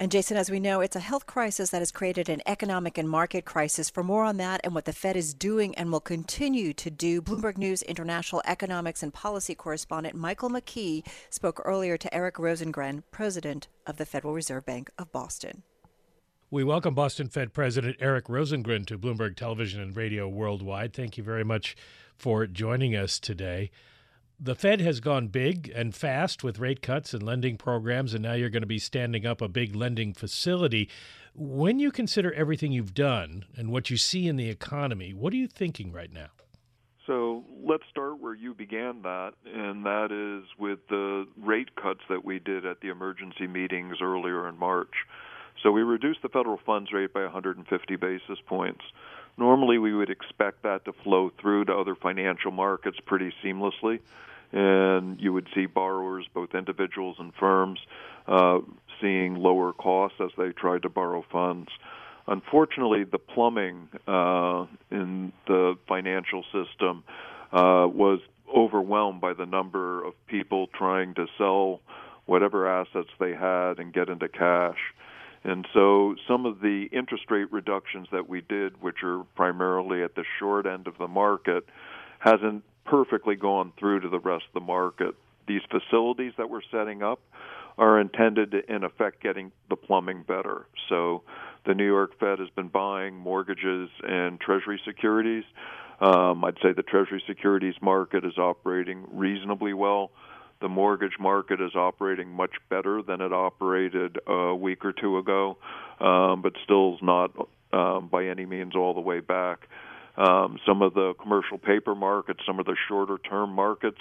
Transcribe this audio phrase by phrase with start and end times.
[0.00, 3.10] And Jason, as we know, it's a health crisis that has created an economic and
[3.10, 3.90] market crisis.
[3.90, 7.20] For more on that and what the Fed is doing and will continue to do,
[7.20, 13.66] Bloomberg News international economics and policy correspondent Michael McKee spoke earlier to Eric Rosengren, president
[13.88, 15.64] of the Federal Reserve Bank of Boston.
[16.48, 20.92] We welcome Boston Fed President Eric Rosengren to Bloomberg Television and Radio Worldwide.
[20.94, 21.74] Thank you very much
[22.16, 23.72] for joining us today
[24.40, 28.34] the Fed has gone big and fast with rate cuts and lending programs, and now
[28.34, 30.88] you're going to be standing up a big lending facility.
[31.34, 35.36] When you consider everything you've done and what you see in the economy, what are
[35.36, 36.28] you thinking right now?
[37.06, 42.24] So let's start where you began that, and that is with the rate cuts that
[42.24, 44.92] we did at the emergency meetings earlier in March.
[45.62, 48.82] So we reduced the federal funds rate by 150 basis points.
[49.36, 54.00] Normally, we would expect that to flow through to other financial markets pretty seamlessly
[54.52, 57.78] and you would see borrowers, both individuals and firms,
[58.26, 58.58] uh,
[59.00, 61.68] seeing lower costs as they tried to borrow funds.
[62.26, 67.02] Unfortunately, the plumbing uh, in the financial system
[67.52, 68.20] uh, was
[68.54, 71.80] overwhelmed by the number of people trying to sell
[72.26, 74.78] whatever assets they had and get into cash.
[75.44, 80.14] And so some of the interest rate reductions that we did, which are primarily at
[80.14, 81.64] the short end of the market,
[82.18, 85.14] hasn't perfectly gone through to the rest of the market.
[85.46, 87.20] These facilities that we're setting up
[87.78, 90.66] are intended to, in effect, getting the plumbing better.
[90.88, 91.22] So
[91.64, 95.44] the New York Fed has been buying mortgages and Treasury securities.
[96.00, 100.10] Um, I'd say the Treasury securities market is operating reasonably well.
[100.60, 105.56] The mortgage market is operating much better than it operated a week or two ago,
[106.00, 107.30] um, but still is not
[107.72, 109.68] um, by any means all the way back.
[110.18, 114.00] Um, some of the commercial paper markets, some of the shorter term markets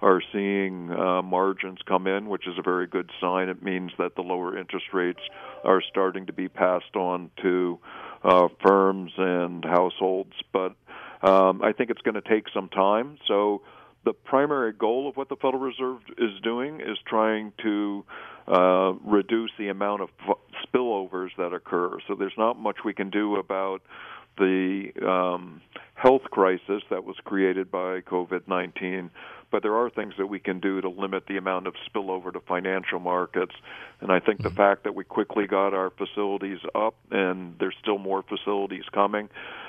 [0.00, 3.48] are seeing uh, margins come in, which is a very good sign.
[3.48, 5.20] It means that the lower interest rates
[5.64, 7.78] are starting to be passed on to
[8.24, 10.32] uh, firms and households.
[10.52, 10.74] But
[11.22, 13.18] um, I think it's going to take some time.
[13.26, 13.62] So
[14.04, 18.04] the primary goal of what the Federal Reserve is doing is trying to
[18.46, 20.08] uh, reduce the amount of
[20.64, 21.98] spillovers that occur.
[22.06, 23.82] So there's not much we can do about
[24.38, 25.60] the um,
[25.94, 29.10] health crisis that was created by COVID 19,
[29.50, 32.40] but there are things that we can do to limit the amount of spillover to
[32.40, 33.54] financial markets.
[34.00, 34.48] And I think mm-hmm.
[34.48, 39.28] the fact that we quickly got our facilities up and there's still more facilities coming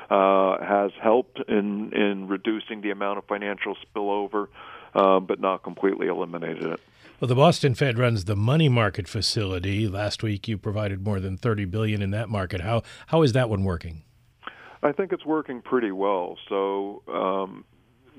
[0.10, 4.48] uh, has helped in, in reducing the amount of financial spillover,
[4.94, 6.80] uh, but not completely eliminated it.
[7.20, 9.88] Well, the Boston Fed runs the money market facility.
[9.88, 12.62] Last week, you provided more than 30 billion in that market.
[12.62, 14.04] How how is that one working?
[14.82, 16.38] I think it's working pretty well.
[16.48, 17.66] So, um,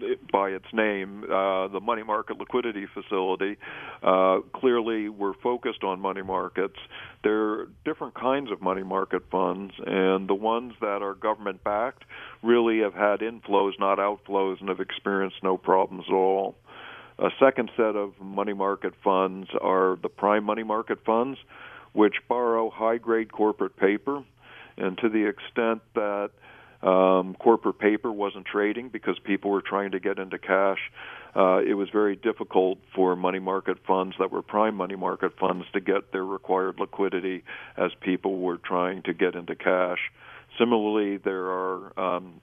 [0.03, 3.57] it, by its name, uh, the money market liquidity facility.
[4.03, 6.77] Uh, clearly, we're focused on money markets.
[7.23, 12.05] There are different kinds of money market funds, and the ones that are government backed
[12.43, 16.57] really have had inflows, not outflows, and have experienced no problems at all.
[17.19, 21.39] A second set of money market funds are the prime money market funds,
[21.93, 24.23] which borrow high grade corporate paper.
[24.79, 26.31] And to the extent that
[26.83, 30.79] um, corporate paper wasn't trading because people were trying to get into cash.
[31.37, 35.67] Uh, it was very difficult for money market funds that were prime money market funds
[35.73, 37.45] to get their required liquidity
[37.77, 39.99] as people were trying to get into cash.
[40.59, 42.41] Similarly, there are um,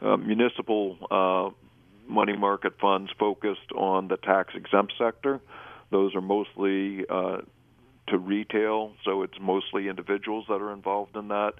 [0.00, 1.50] uh, municipal uh,
[2.08, 5.40] money market funds focused on the tax exempt sector.
[5.90, 7.38] Those are mostly uh,
[8.08, 11.54] to retail, so it's mostly individuals that are involved in that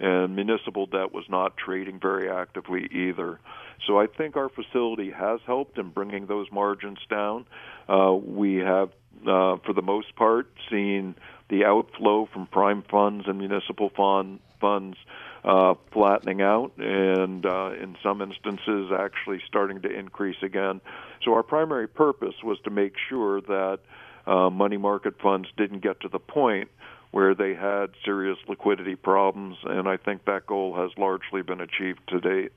[0.00, 3.38] and municipal debt was not trading very actively either.
[3.86, 7.46] So I think our facility has helped in bringing those margins down.
[7.88, 8.90] Uh, we have,
[9.22, 11.14] uh, for the most part, seen
[11.48, 14.96] the outflow from prime funds and municipal fund, funds
[15.44, 20.80] uh, flattening out, and uh, in some instances, actually starting to increase again.
[21.22, 23.80] So our primary purpose was to make sure that
[24.26, 26.70] uh, money market funds didn't get to the point
[27.14, 32.00] where they had serious liquidity problems, and I think that goal has largely been achieved
[32.08, 32.50] to date.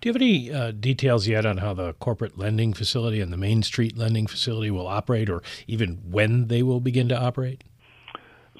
[0.00, 3.36] Do you have any uh, details yet on how the corporate lending facility and the
[3.36, 7.62] Main Street lending facility will operate, or even when they will begin to operate?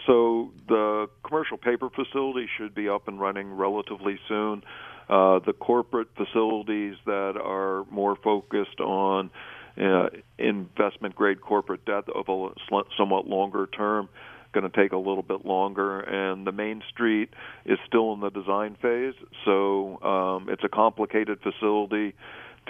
[0.07, 4.63] So the commercial paper facility should be up and running relatively soon.
[5.09, 9.31] Uh, the corporate facilities that are more focused on
[9.77, 10.07] uh,
[10.39, 12.49] investment grade corporate debt of a
[12.97, 14.09] somewhat longer term
[14.59, 17.31] going to take a little bit longer and the main street
[17.65, 19.15] is still in the design phase
[19.45, 22.15] so um, it's a complicated facility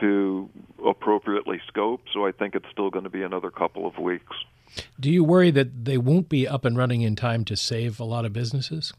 [0.01, 0.49] to
[0.85, 4.37] appropriately scope so i think it's still going to be another couple of weeks
[4.99, 8.05] do you worry that they won't be up and running in time to save a
[8.05, 8.93] lot of businesses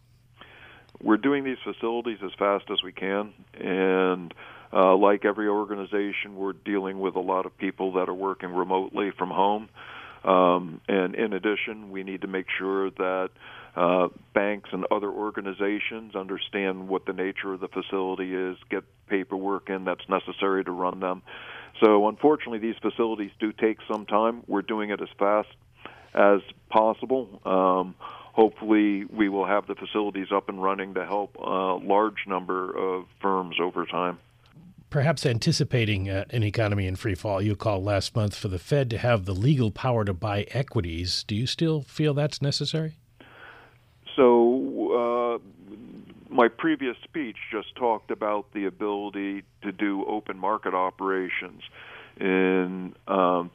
[1.02, 4.34] we're doing these facilities as fast as we can, and
[4.74, 9.12] uh, like every organization, we're dealing with a lot of people that are working remotely
[9.12, 9.70] from home.
[10.24, 13.30] Um, and in addition, we need to make sure that
[13.76, 19.70] uh, banks and other organizations understand what the nature of the facility is, get paperwork
[19.70, 21.22] in that's necessary to run them.
[21.84, 24.44] So, unfortunately, these facilities do take some time.
[24.48, 25.50] We're doing it as fast
[26.16, 27.40] as possible.
[27.46, 27.96] Um,
[28.34, 33.06] hopefully we will have the facilities up and running to help a large number of
[33.22, 34.20] firms over time.
[34.90, 38.90] Perhaps anticipating uh, an economy in free fall, you called last month for the Fed
[38.90, 41.26] to have the legal power to buy equities.
[41.26, 42.96] Do you still feel that's necessary?
[44.16, 45.68] So, uh,
[46.30, 51.64] my previous speech just talked about the ability to do open market operations.
[52.20, 53.52] In um,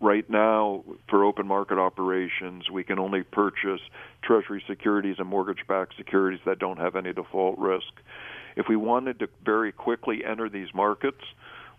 [0.00, 3.80] right now, for open market operations, we can only purchase
[4.22, 7.92] Treasury securities and mortgage backed securities that don't have any default risk.
[8.56, 11.22] If we wanted to very quickly enter these markets,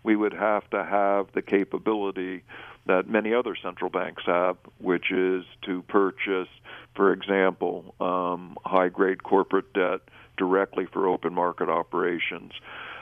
[0.02, 2.42] we would have to have the capability
[2.86, 6.48] that many other central banks have, which is to purchase,
[6.94, 10.00] for example, um, high grade corporate debt
[10.36, 12.52] directly for open market operations.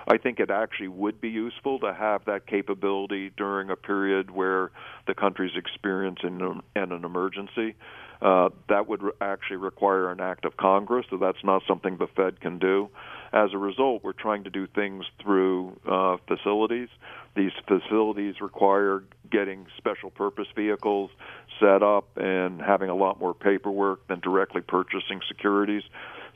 [0.07, 4.71] I think it actually would be useful to have that capability during a period where
[5.07, 7.75] the country's experiencing an, emergency.
[8.21, 12.41] Uh, that would actually require an act of Congress, so that's not something the Fed
[12.41, 12.89] can do.
[13.35, 16.89] As a result, we're trying to do things through uh, facilities.
[17.35, 21.11] These facilities require getting special purpose vehicles
[21.59, 25.83] set up and having a lot more paperwork than directly purchasing securities.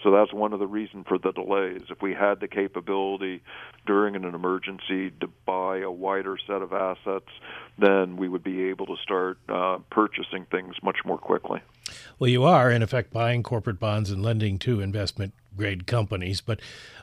[0.02, 1.82] So that's one of the reasons for the delays.
[1.90, 3.42] If we had the capability
[3.86, 7.28] during an emergency to buy a wider set of assets,
[7.78, 11.60] then we would be able to start uh, purchasing things much more quickly.
[12.18, 16.40] Well, you are, in effect, buying corporate bonds and lending to investment grade companies.
[16.40, 16.60] But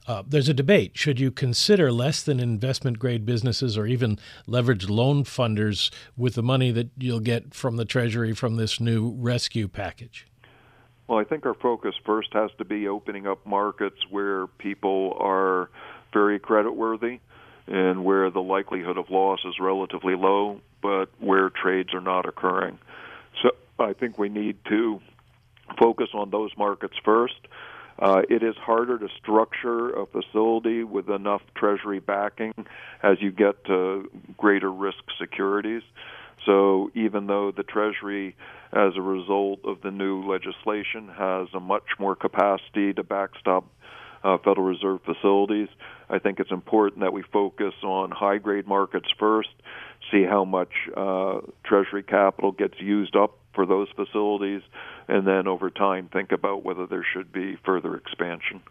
[0.07, 0.97] uh, there's a debate.
[0.97, 4.17] Should you consider less than investment grade businesses or even
[4.47, 9.11] leveraged loan funders with the money that you'll get from the Treasury from this new
[9.17, 10.25] rescue package?
[11.07, 15.69] Well, I think our focus first has to be opening up markets where people are
[16.13, 17.19] very creditworthy
[17.67, 22.79] and where the likelihood of loss is relatively low, but where trades are not occurring.
[23.43, 24.99] So I think we need to
[25.79, 27.39] focus on those markets first.
[27.97, 32.53] Uh, it is harder to structure a facility with enough treasury backing
[33.01, 35.83] as you get to greater risk securities.
[36.45, 38.35] So even though the Treasury,
[38.75, 43.65] as a result of the new legislation, has a much more capacity to backstop
[44.23, 45.69] uh, Federal Reserve facilities,
[46.09, 49.49] I think it's important that we focus on high grade markets first,
[50.11, 54.61] see how much uh, Treasury capital gets used up for those facilities,
[55.07, 58.61] and then over time think about whether there should be further expansion.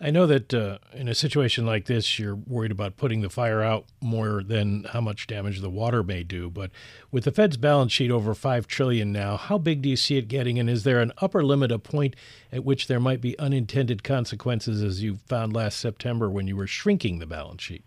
[0.00, 3.62] I know that uh, in a situation like this, you're worried about putting the fire
[3.62, 6.50] out more than how much damage the water may do.
[6.50, 6.72] But
[7.10, 10.28] with the Fed's balance sheet over five trillion now, how big do you see it
[10.28, 10.58] getting?
[10.58, 12.16] And is there an upper limit, a point
[12.52, 16.66] at which there might be unintended consequences, as you found last September when you were
[16.66, 17.84] shrinking the balance sheet?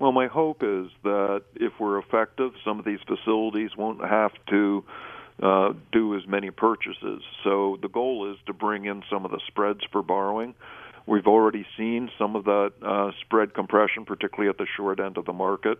[0.00, 4.84] Well, my hope is that if we're effective, some of these facilities won't have to
[5.40, 7.22] uh, do as many purchases.
[7.44, 10.54] So the goal is to bring in some of the spreads for borrowing.
[11.06, 15.24] We've already seen some of that uh, spread compression, particularly at the short end of
[15.24, 15.78] the market.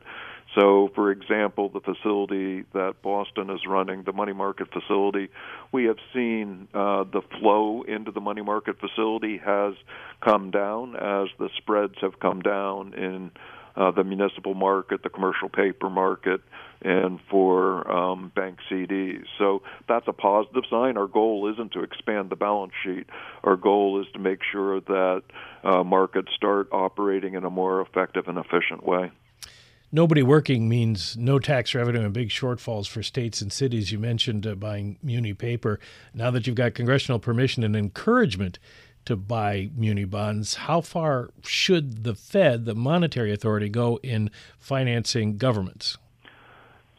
[0.57, 5.29] So, for example, the facility that Boston is running, the money market facility,
[5.71, 9.75] we have seen uh, the flow into the money market facility has
[10.23, 13.31] come down as the spreads have come down in
[13.77, 16.41] uh, the municipal market, the commercial paper market,
[16.83, 19.25] and for um, bank CDs.
[19.39, 20.97] So that's a positive sign.
[20.97, 23.07] Our goal isn't to expand the balance sheet.
[23.45, 25.23] Our goal is to make sure that
[25.63, 29.13] uh, markets start operating in a more effective and efficient way.
[29.95, 33.93] Nobody working means no tax revenue and big shortfalls for states and cities.
[33.93, 35.79] You mentioned uh, buying muni paper.
[36.15, 38.59] Now that you've got congressional permission and encouragement
[39.05, 40.55] to buy muni bonds.
[40.55, 45.99] How far should the Fed, the monetary authority, go in financing governments?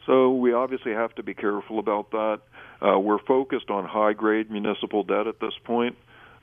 [0.06, 2.40] So we obviously have to be careful about that.
[2.80, 5.96] Uh, we're focused on high grade municipal debt at this point.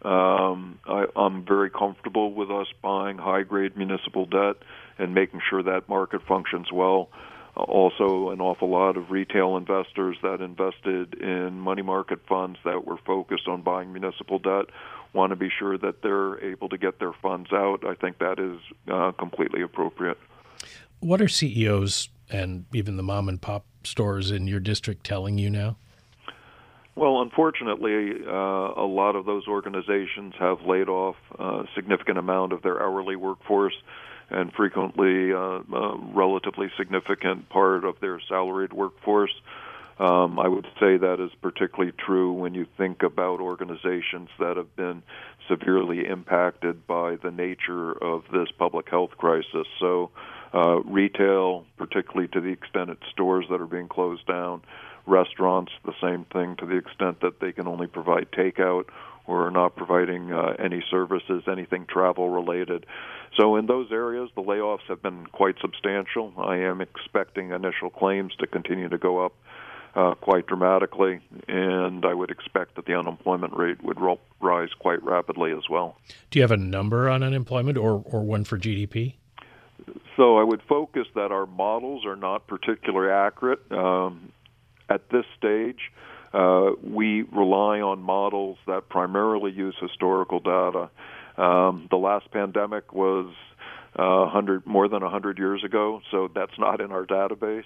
[0.04, 4.56] Um, I, I'm very comfortable with us buying high grade municipal debt
[4.98, 7.10] and making sure that market functions well.
[7.56, 12.86] Uh, also, an awful lot of retail investors that invested in money market funds that
[12.88, 14.66] were focused on buying municipal debt
[15.14, 17.86] want to be sure that they're able to get their funds out.
[17.86, 18.60] I think that is
[18.92, 20.18] uh, completely appropriate.
[21.00, 25.50] What are CEOs and even the mom and pop stores in your district telling you
[25.50, 25.76] now?
[26.96, 32.62] Well, unfortunately, uh, a lot of those organizations have laid off a significant amount of
[32.62, 33.74] their hourly workforce
[34.30, 39.34] and frequently uh, a relatively significant part of their salaried workforce.
[40.00, 44.76] Um, I would say that is particularly true when you think about organizations that have
[44.76, 45.04] been
[45.48, 49.68] severely impacted by the nature of this public health crisis.
[49.80, 50.10] So,
[50.54, 54.62] uh, retail, particularly to the extent it's stores that are being closed down,
[55.06, 58.86] restaurants, the same thing to the extent that they can only provide takeout
[59.28, 62.86] or are not providing uh, any services, anything travel related.
[63.38, 66.34] So, in those areas, the layoffs have been quite substantial.
[66.38, 69.34] I am expecting initial claims to continue to go up
[69.96, 75.04] uh, quite dramatically, and I would expect that the unemployment rate would ro- rise quite
[75.04, 75.98] rapidly as well.
[76.30, 79.16] Do you have a number on unemployment or, or one for GDP?
[80.16, 83.60] So I would focus that our models are not particularly accurate.
[83.72, 84.32] Um,
[84.90, 85.92] at this stage,
[86.34, 90.90] uh, we rely on models that primarily use historical data.
[91.38, 93.34] Um, the last pandemic was
[93.98, 97.66] uh, 100 more than 100 years ago, so that's not in our database.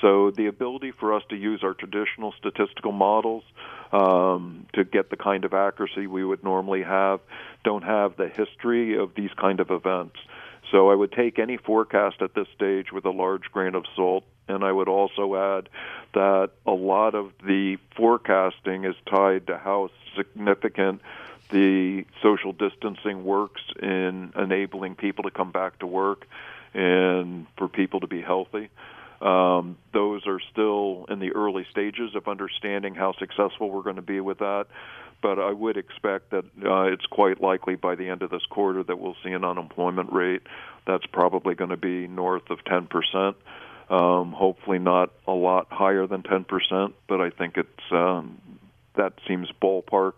[0.00, 3.44] So the ability for us to use our traditional statistical models
[3.92, 7.20] um, to get the kind of accuracy we would normally have
[7.64, 10.16] don't have the history of these kind of events.
[10.70, 14.24] So I would take any forecast at this stage with a large grain of salt.
[14.48, 15.68] And I would also add
[16.14, 21.00] that a lot of the forecasting is tied to how significant
[21.50, 26.26] the social distancing works in enabling people to come back to work
[26.74, 28.68] and for people to be healthy.
[29.20, 34.02] Um, those are still in the early stages of understanding how successful we're going to
[34.02, 34.66] be with that.
[35.22, 38.82] But I would expect that uh, it's quite likely by the end of this quarter
[38.82, 40.42] that we'll see an unemployment rate
[40.86, 43.34] that's probably going to be north of 10%.
[43.90, 48.40] Um, hopefully not a lot higher than 10%, but I think it's um,
[48.94, 50.12] that seems ballpark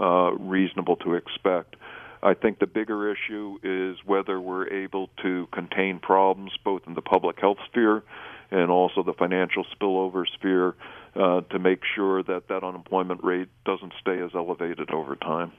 [0.00, 1.76] uh, reasonable to expect.
[2.22, 7.02] I think the bigger issue is whether we're able to contain problems both in the
[7.02, 8.02] public health sphere
[8.50, 10.74] and also the financial spillover sphere
[11.14, 15.52] uh, to make sure that that unemployment rate doesn't stay as elevated over time.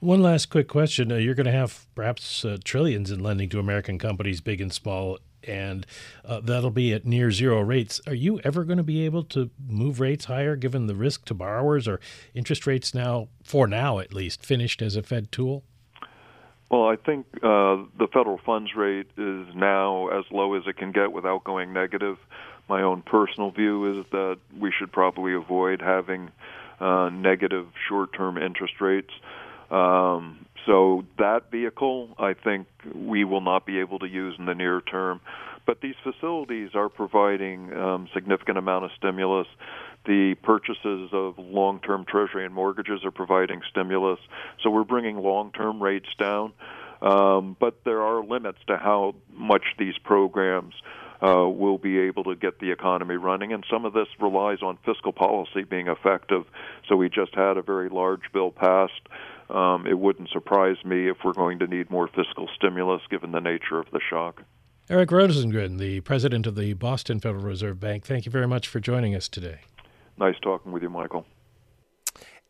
[0.00, 1.10] One last quick question.
[1.10, 4.72] Uh, you're going to have perhaps uh, trillions in lending to American companies, big and
[4.72, 5.86] small, and
[6.24, 8.00] uh, that'll be at near zero rates.
[8.06, 11.34] Are you ever going to be able to move rates higher given the risk to
[11.34, 11.86] borrowers?
[11.86, 12.00] Or
[12.34, 15.64] interest rates now, for now at least, finished as a Fed tool?
[16.70, 20.92] Well, I think uh, the federal funds rate is now as low as it can
[20.92, 22.16] get without going negative.
[22.68, 26.30] My own personal view is that we should probably avoid having
[26.80, 29.12] uh, negative short term interest rates.
[29.70, 34.54] Um, so that vehicle, I think we will not be able to use in the
[34.54, 35.20] near term.
[35.66, 39.46] But these facilities are providing um, significant amount of stimulus.
[40.04, 44.18] The purchases of long-term Treasury and mortgages are providing stimulus,
[44.62, 46.52] so we're bringing long-term rates down.
[47.00, 50.74] Um, but there are limits to how much these programs
[51.22, 54.78] uh, will be able to get the economy running, and some of this relies on
[54.84, 56.44] fiscal policy being effective.
[56.88, 58.92] So we just had a very large bill passed.
[59.50, 63.40] Um, it wouldn't surprise me if we're going to need more fiscal stimulus given the
[63.40, 64.42] nature of the shock.
[64.88, 68.80] Eric Rosengren, the president of the Boston Federal Reserve Bank, thank you very much for
[68.80, 69.60] joining us today.
[70.18, 71.26] Nice talking with you, Michael.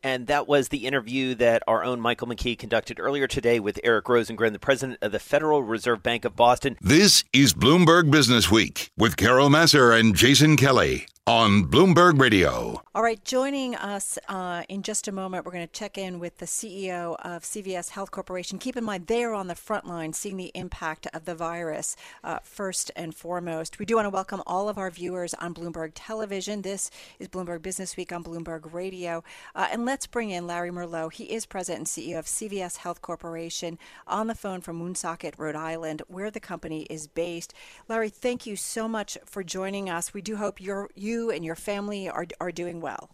[0.03, 4.05] And that was the interview that our own Michael McKee conducted earlier today with Eric
[4.05, 6.77] Rosengren, the president of the Federal Reserve Bank of Boston.
[6.79, 12.83] This is Bloomberg Business Week with Carol Massar and Jason Kelly on Bloomberg Radio.
[12.93, 16.37] All right, joining us uh, in just a moment, we're going to check in with
[16.37, 18.59] the CEO of CVS Health Corporation.
[18.59, 21.95] Keep in mind, they are on the front line seeing the impact of the virus
[22.23, 23.79] uh, first and foremost.
[23.79, 26.61] We do want to welcome all of our viewers on Bloomberg Television.
[26.61, 29.23] This is Bloomberg Business Week on Bloomberg Radio.
[29.55, 31.11] Uh, and let's bring in Larry Merlo.
[31.11, 35.55] He is president and CEO of CVS Health Corporation on the phone from Woonsocket, Rhode
[35.55, 37.51] Island, where the company is based.
[37.89, 40.13] Larry, thank you so much for joining us.
[40.13, 43.09] We do hope you're, you you and your family are, are doing well.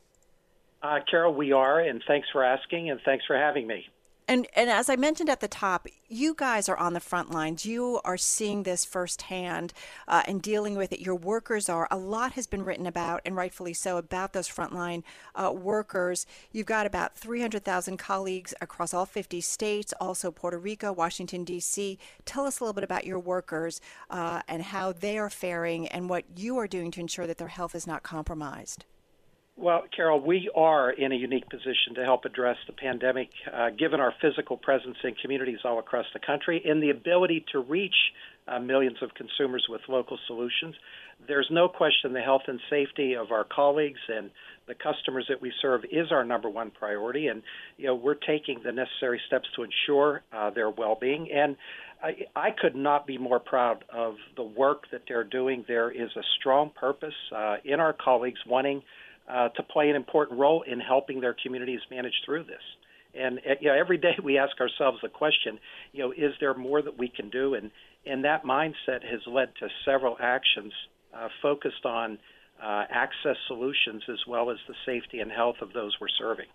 [0.82, 3.88] Uh, Carol, we are, and thanks for asking, and thanks for having me.
[4.32, 7.66] And and as I mentioned at the top, you guys are on the front lines.
[7.66, 9.74] You are seeing this firsthand
[10.08, 11.02] uh, and dealing with it.
[11.02, 11.86] Your workers are.
[11.92, 15.04] A lot has been written about, and rightfully so, about those frontline
[15.36, 16.26] uh, workers.
[16.54, 22.00] You've got about 300,000 colleagues across all 50 states, also Puerto Rico, Washington, D.C.
[22.24, 26.10] Tell us a little bit about your workers uh, and how they are faring and
[26.10, 28.86] what you are doing to ensure that their health is not compromised.
[29.58, 34.00] Well, Carol, we are in a unique position to help address the pandemic, uh, given
[34.00, 37.96] our physical presence in communities all across the country and the ability to reach
[38.48, 40.76] uh, millions of consumers with local solutions.
[41.28, 44.32] There's no question the health and safety of our colleagues and
[44.68, 47.44] the customers that we serve is our number one priority, and
[47.78, 51.30] you know we're taking the necessary steps to ensure uh, their well-being.
[51.32, 51.58] And
[52.02, 55.66] I, I could not be more proud of the work that they're doing.
[55.68, 58.82] There is a strong purpose uh, in our colleagues wanting
[59.30, 62.62] uh, to play an important role in helping their communities manage through this.
[63.14, 65.60] And uh, you know, every day we ask ourselves the question,
[65.92, 67.56] you know, is there more that we can do?
[67.56, 67.72] And
[68.06, 70.74] and that mindset has led to several actions
[71.16, 72.18] uh, focused on
[72.62, 76.48] uh, access solutions as well as the safety and health of those we're serving.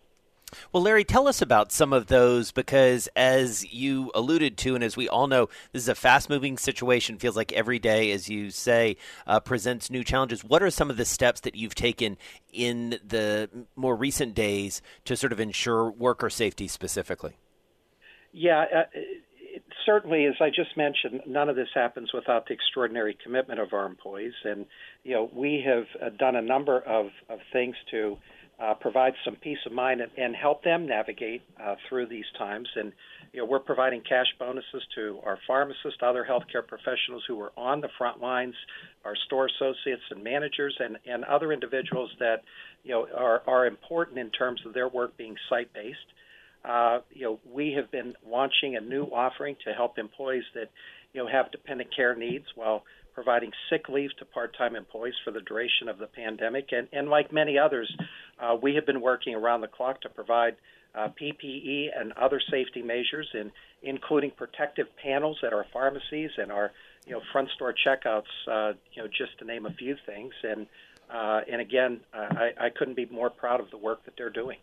[0.73, 4.97] Well, Larry, tell us about some of those because, as you alluded to, and as
[4.97, 7.19] we all know, this is a fast moving situation.
[7.19, 10.45] Feels like every day, as you say, uh, presents new challenges.
[10.45, 12.17] What are some of the steps that you've taken
[12.53, 17.37] in the more recent days to sort of ensure worker safety specifically?
[18.33, 18.83] Yeah, uh,
[19.85, 23.87] certainly, as I just mentioned, none of this happens without the extraordinary commitment of our
[23.87, 24.35] employees.
[24.45, 24.67] And,
[25.03, 28.19] you know, we have uh, done a number of, of things to
[28.59, 32.69] uh, provide some peace of mind and, and help them navigate uh, through these times.
[32.75, 32.93] And
[33.33, 37.83] you know, we're providing cash bonuses to our pharmacists, other healthcare professionals who are on
[37.83, 38.55] the front lines,
[39.05, 42.43] our store associates and managers, and, and other individuals that
[42.83, 45.99] you know are, are important in terms of their work being site-based.
[46.65, 50.71] Uh, you know, we have been launching a new offering to help employees that
[51.13, 52.85] you know have dependent care needs while
[53.17, 56.69] providing sick leave to part-time employees for the duration of the pandemic.
[56.71, 57.91] And, and like many others,
[58.39, 60.55] uh, we have been working around the clock to provide
[60.95, 63.51] uh, PPE and other safety measures, in,
[63.83, 66.73] including protective panels at our pharmacies and our
[67.07, 68.25] you know front store checkouts.
[68.47, 70.35] Uh, you know, just to name a few things.
[70.43, 70.67] And
[71.11, 74.59] uh, and again, I, I couldn't be more proud of the work that they're doing.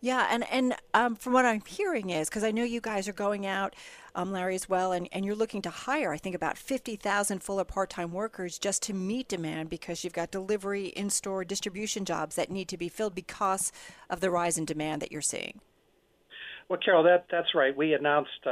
[0.00, 3.12] Yeah, and and um, from what I'm hearing is because I know you guys are
[3.12, 3.74] going out,
[4.14, 7.42] um, Larry as well, and, and you're looking to hire I think about fifty thousand
[7.42, 12.36] full or part-time workers just to meet demand because you've got delivery, in-store, distribution jobs
[12.36, 13.72] that need to be filled because
[14.08, 15.60] of the rise in demand that you're seeing.
[16.70, 17.76] Well, Carol, that that's right.
[17.76, 18.50] We announced uh,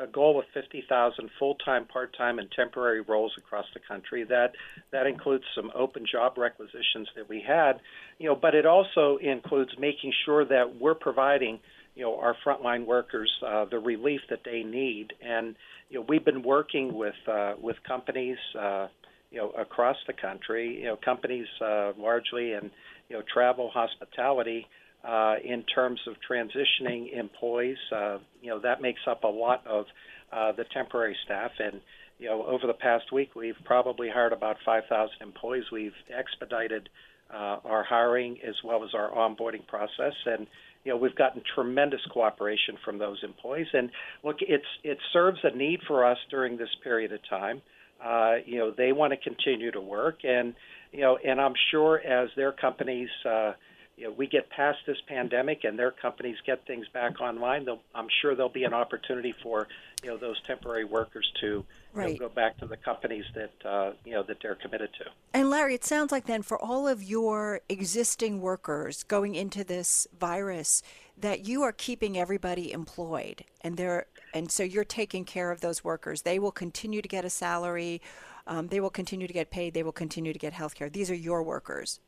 [0.00, 4.24] a, a, goal of 50,000 full-time, part-time, and temporary roles across the country.
[4.24, 4.52] That
[4.92, 7.72] that includes some open job requisitions that we had,
[8.18, 11.60] you know, but it also includes making sure that we're providing,
[11.94, 15.12] you know, our frontline workers uh, the relief that they need.
[15.20, 15.54] And
[15.90, 18.88] you know, we've been working with uh, with companies, uh,
[19.30, 20.78] you know, across the country.
[20.78, 22.70] You know, companies uh, largely in
[23.10, 24.66] you know travel, hospitality
[25.04, 27.78] uh, in terms of transitioning employees.
[27.94, 29.86] Uh, you know, that makes up a lot of
[30.32, 31.50] uh, the temporary staff.
[31.58, 31.80] And,
[32.18, 35.64] you know, over the past week, we've probably hired about 5,000 employees.
[35.72, 36.88] We've expedited
[37.32, 40.14] uh, our hiring as well as our onboarding process.
[40.26, 40.46] And,
[40.84, 43.68] you know, we've gotten tremendous cooperation from those employees.
[43.72, 43.90] And
[44.24, 47.62] look, it's it serves a need for us during this period of time.
[48.02, 50.54] Uh, you know, they want to continue to work, and
[50.90, 53.52] you know, and I'm sure as their companies uh,
[54.00, 58.08] you know, we get past this pandemic and their companies get things back online, I'm
[58.22, 59.68] sure there'll be an opportunity for
[60.02, 62.14] you know those temporary workers to right.
[62.14, 65.10] you know, go back to the companies that uh, you know that they're committed to.
[65.34, 70.06] And Larry, it sounds like then for all of your existing workers going into this
[70.18, 70.82] virus,
[71.18, 75.84] that you are keeping everybody employed, and they're and so you're taking care of those
[75.84, 76.22] workers.
[76.22, 78.00] They will continue to get a salary.
[78.46, 79.74] Um, they will continue to get paid.
[79.74, 80.88] They will continue to get health care.
[80.88, 82.00] These are your workers.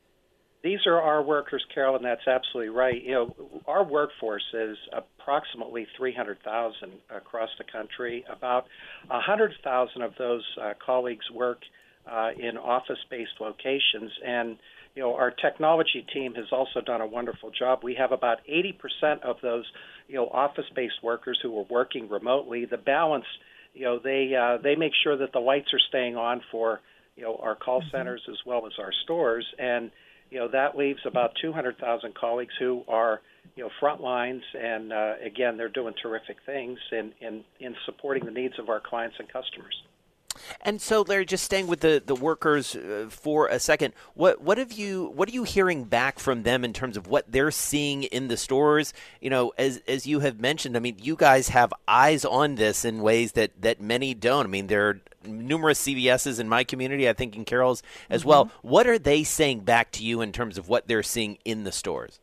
[0.63, 3.03] These are our workers, Carol, and that's absolutely right.
[3.03, 3.35] You know,
[3.67, 8.23] our workforce is approximately 300,000 across the country.
[8.31, 8.65] About
[9.07, 11.59] 100,000 of those uh, colleagues work
[12.09, 14.57] uh, in office-based locations, and
[14.95, 17.79] you know, our technology team has also done a wonderful job.
[17.83, 19.65] We have about 80% of those,
[20.07, 22.65] you know, office-based workers who are working remotely.
[22.65, 23.25] The balance,
[23.73, 26.79] you know, they uh, they make sure that the lights are staying on for,
[27.15, 27.97] you know, our call mm-hmm.
[27.97, 29.91] centers as well as our stores, and
[30.29, 33.21] you know that leaves about 200,000 colleagues who are
[33.55, 38.25] you know front lines, and uh, again, they're doing terrific things in, in in supporting
[38.25, 39.75] the needs of our clients and customers.
[40.61, 44.57] And so, Larry, just staying with the, the workers uh, for a second, what what
[44.57, 48.03] have you what are you hearing back from them in terms of what they're seeing
[48.03, 48.93] in the stores?
[49.21, 52.85] You know, as as you have mentioned, I mean, you guys have eyes on this
[52.85, 54.45] in ways that that many don't.
[54.45, 58.29] I mean, there are numerous CVSs in my community, I think in Carol's as mm-hmm.
[58.29, 58.51] well.
[58.61, 61.71] What are they saying back to you in terms of what they're seeing in the
[61.71, 62.19] stores?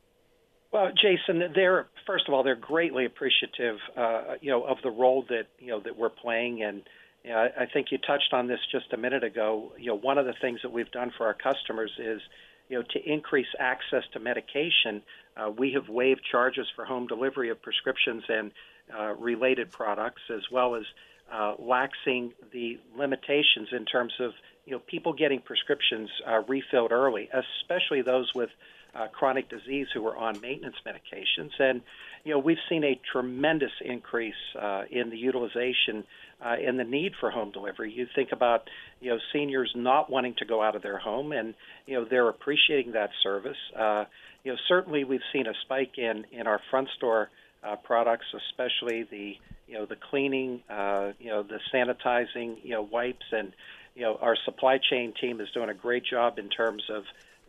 [0.72, 5.24] Well, Jason, they're first of all they're greatly appreciative, uh, you know, of the role
[5.28, 6.82] that you know that we're playing and
[7.26, 9.72] I, I think you touched on this just a minute ago.
[9.78, 12.20] You know, one of the things that we've done for our customers is,
[12.68, 15.02] you know, to increase access to medication.
[15.36, 18.52] Uh, we have waived charges for home delivery of prescriptions and
[18.98, 20.84] uh, related products, as well as
[21.32, 24.32] uh, laxing the limitations in terms of
[24.66, 28.50] you know people getting prescriptions uh, refilled early, especially those with
[28.94, 31.50] uh, chronic disease who are on maintenance medications.
[31.58, 31.82] And
[32.24, 36.04] you know we've seen a tremendous increase uh, in the utilization
[36.44, 37.92] uh, and the need for home delivery.
[37.92, 38.68] You think about
[39.00, 41.54] you know seniors not wanting to go out of their home, and
[41.86, 43.58] you know they're appreciating that service.
[43.78, 44.04] Uh,
[44.44, 47.30] you know certainly we've seen a spike in in our front store
[47.62, 49.36] uh, products, especially the
[49.68, 53.52] you know the cleaning, uh, you know the sanitizing, you know wipes, and
[53.94, 57.04] you know our supply chain team is doing a great job in terms of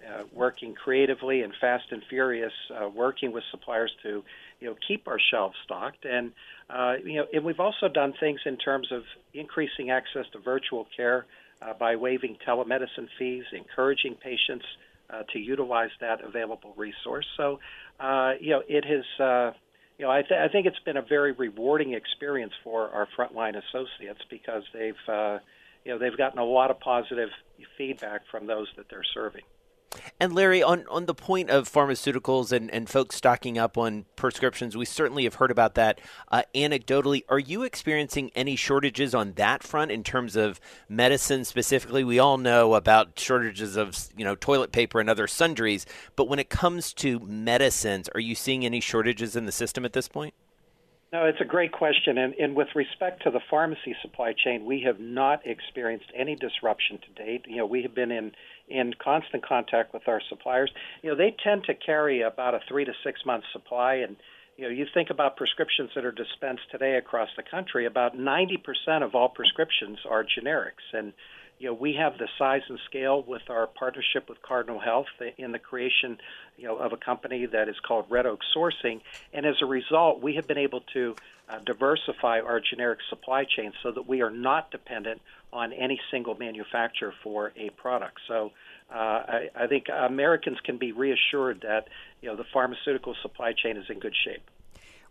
[0.07, 4.23] uh, working creatively and fast and furious, uh, working with suppliers to,
[4.59, 6.05] you know, keep our shelves stocked.
[6.05, 6.31] And
[6.69, 10.87] uh, you know, and we've also done things in terms of increasing access to virtual
[10.95, 11.25] care
[11.61, 14.65] uh, by waiving telemedicine fees, encouraging patients
[15.09, 17.25] uh, to utilize that available resource.
[17.37, 17.59] So,
[17.99, 19.53] uh, you know, it has.
[19.97, 23.55] You know, I, th- I think it's been a very rewarding experience for our frontline
[23.55, 24.95] associates because they've,
[25.85, 27.29] you know, they've gotten a lot of positive
[27.77, 29.43] feedback from those that they're serving.
[30.19, 34.77] And Larry, on, on the point of pharmaceuticals and, and folks stocking up on prescriptions,
[34.77, 35.99] we certainly have heard about that
[36.31, 37.23] uh, anecdotally.
[37.27, 42.03] Are you experiencing any shortages on that front in terms of medicine specifically?
[42.03, 46.39] We all know about shortages of you know toilet paper and other sundries, but when
[46.39, 50.33] it comes to medicines, are you seeing any shortages in the system at this point?
[51.13, 52.17] No, it's a great question.
[52.17, 56.99] And, and with respect to the pharmacy supply chain, we have not experienced any disruption
[56.99, 57.45] to date.
[57.47, 58.31] You know, we have been in,
[58.69, 60.71] in constant contact with our suppliers.
[61.01, 63.95] You know, they tend to carry about a three to six month supply.
[63.95, 64.15] And,
[64.55, 68.57] you know, you think about prescriptions that are dispensed today across the country, about 90%
[69.03, 70.93] of all prescriptions are generics.
[70.93, 71.11] And,
[71.61, 75.05] you know, we have the size and scale with our partnership with Cardinal Health
[75.37, 76.17] in the creation,
[76.57, 80.23] you know, of a company that is called Red Oak Sourcing, and as a result,
[80.23, 81.15] we have been able to
[81.47, 85.21] uh, diversify our generic supply chain so that we are not dependent
[85.53, 88.17] on any single manufacturer for a product.
[88.27, 88.51] So,
[88.91, 91.89] uh, I, I think Americans can be reassured that
[92.21, 94.41] you know the pharmaceutical supply chain is in good shape.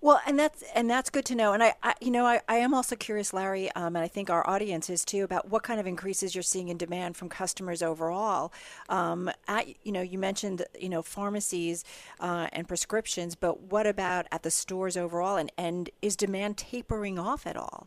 [0.03, 1.53] Well, and that's and that's good to know.
[1.53, 4.31] And I, I you know, I, I am also curious, Larry, um, and I think
[4.31, 7.83] our audience is too, about what kind of increases you're seeing in demand from customers
[7.83, 8.53] overall.
[8.89, 11.85] Um, at you know, you mentioned you know pharmacies
[12.19, 15.37] uh, and prescriptions, but what about at the stores overall?
[15.37, 17.87] And and is demand tapering off at all?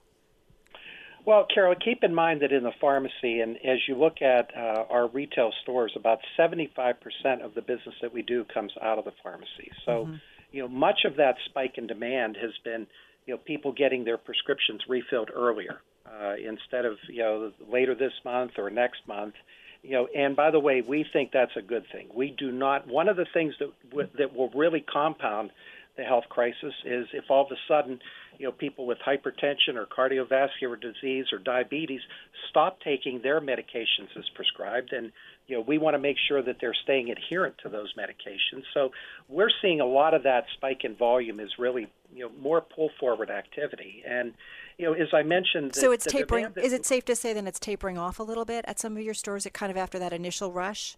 [1.26, 4.84] Well, Carol, keep in mind that in the pharmacy, and as you look at uh,
[4.90, 6.96] our retail stores, about 75%
[7.42, 9.72] of the business that we do comes out of the pharmacy.
[9.84, 10.06] So.
[10.06, 10.16] Mm-hmm
[10.54, 12.88] you know, much of that spike in demand has been,
[13.26, 18.14] you know, people getting their prescriptions refilled earlier uh, instead of, you know, later this
[18.24, 19.34] month or next month.
[19.82, 22.08] You know, and by the way, we think that's a good thing.
[22.16, 22.88] We do not.
[22.88, 25.52] One of the things that w- that will really compound
[25.98, 28.00] the health crisis is if all of a sudden,
[28.38, 32.02] you know, people with hypertension or cardiovascular disease or diabetes
[32.50, 35.12] stop taking their medications as prescribed, and
[35.48, 38.64] you know, we want to make sure that they're staying adherent to those medications.
[38.74, 38.92] So
[39.28, 42.90] we're seeing a lot of that spike in volume is really, you know, more pull
[43.00, 44.04] forward activity.
[44.08, 44.34] And
[44.78, 46.48] you know, as I mentioned, so it's tapering.
[46.56, 49.04] Is it safe to say then it's tapering off a little bit at some of
[49.04, 49.46] your stores?
[49.46, 50.98] It kind of after that initial rush.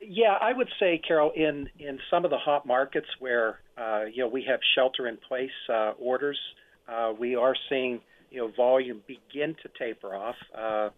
[0.00, 4.22] Yeah, I would say, Carol, in in some of the hot markets where uh, you
[4.22, 6.69] know we have shelter in place uh, orders, uh,
[7.18, 10.36] we are seeing you know volume begin to taper off.
[10.54, 10.90] Uh,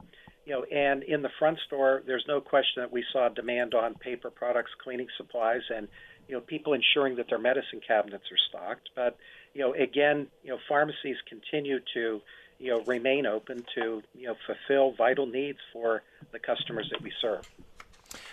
[0.44, 3.94] you know, and in the front store, there's no question that we saw demand on
[3.94, 5.88] paper products, cleaning supplies, and
[6.28, 8.88] you know people ensuring that their medicine cabinets are stocked.
[8.94, 9.16] But
[9.54, 12.20] you know, again, you know, pharmacies continue to
[12.58, 17.12] you know remain open to you know fulfill vital needs for the customers that we
[17.20, 17.48] serve.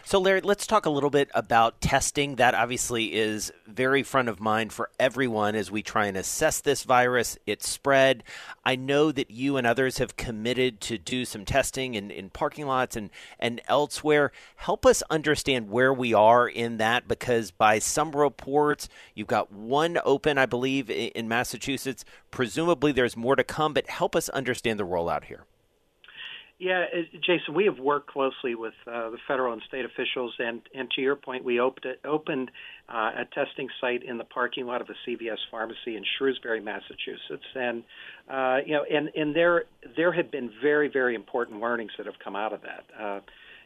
[0.03, 2.38] So, Larry, let's talk a little bit about testing.
[2.38, 6.83] That obviously is very front of mind for everyone as we try and assess this
[6.83, 8.23] virus, its spread.
[8.65, 12.65] I know that you and others have committed to do some testing in, in parking
[12.65, 14.31] lots and, and elsewhere.
[14.55, 19.99] Help us understand where we are in that because by some reports, you've got one
[20.03, 22.03] open, I believe, in Massachusetts.
[22.31, 25.45] Presumably, there's more to come, but help us understand the rollout here.
[26.59, 26.83] Yeah,
[27.25, 31.01] Jason, we have worked closely with uh, the federal and state officials, and, and to
[31.01, 32.51] your point, we opened, opened
[32.89, 37.45] uh, a testing site in the parking lot of a CVS pharmacy in Shrewsbury, Massachusetts,
[37.55, 37.83] and
[38.29, 39.63] uh, you know, and, and there
[39.95, 42.83] there have been very very important learnings that have come out of that.
[43.01, 43.19] Uh,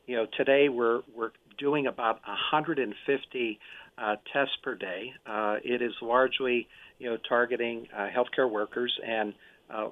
[0.06, 3.60] you know, today we're we're doing about 150
[3.98, 5.12] uh, tests per day.
[5.26, 6.68] Uh, it is largely
[7.00, 9.34] you know targeting healthcare workers and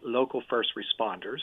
[0.03, 1.39] local first responders.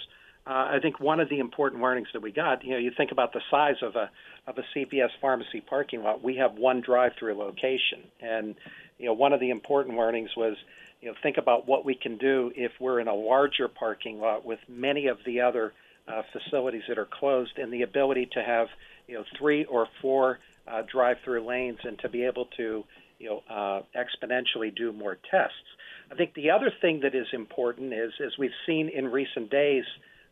[0.49, 3.13] Uh, I think one of the important learnings that we got, you know, you think
[3.13, 4.11] about the size of a
[4.47, 6.25] of a CVS pharmacy parking lot.
[6.25, 8.55] We have one drive-through location, and
[8.99, 10.57] you know, one of the important learnings was,
[11.03, 14.47] you know, think about what we can do if we're in a larger parking lot
[14.47, 15.75] with many of the other
[16.09, 18.69] uh, facilities that are closed, and the ability to have,
[19.07, 22.85] you know, three or four uh, drive-through lanes, and to be able to,
[23.19, 25.57] you know, uh, exponentially do more tests.
[26.11, 29.85] I think the other thing that is important is, as we've seen in recent days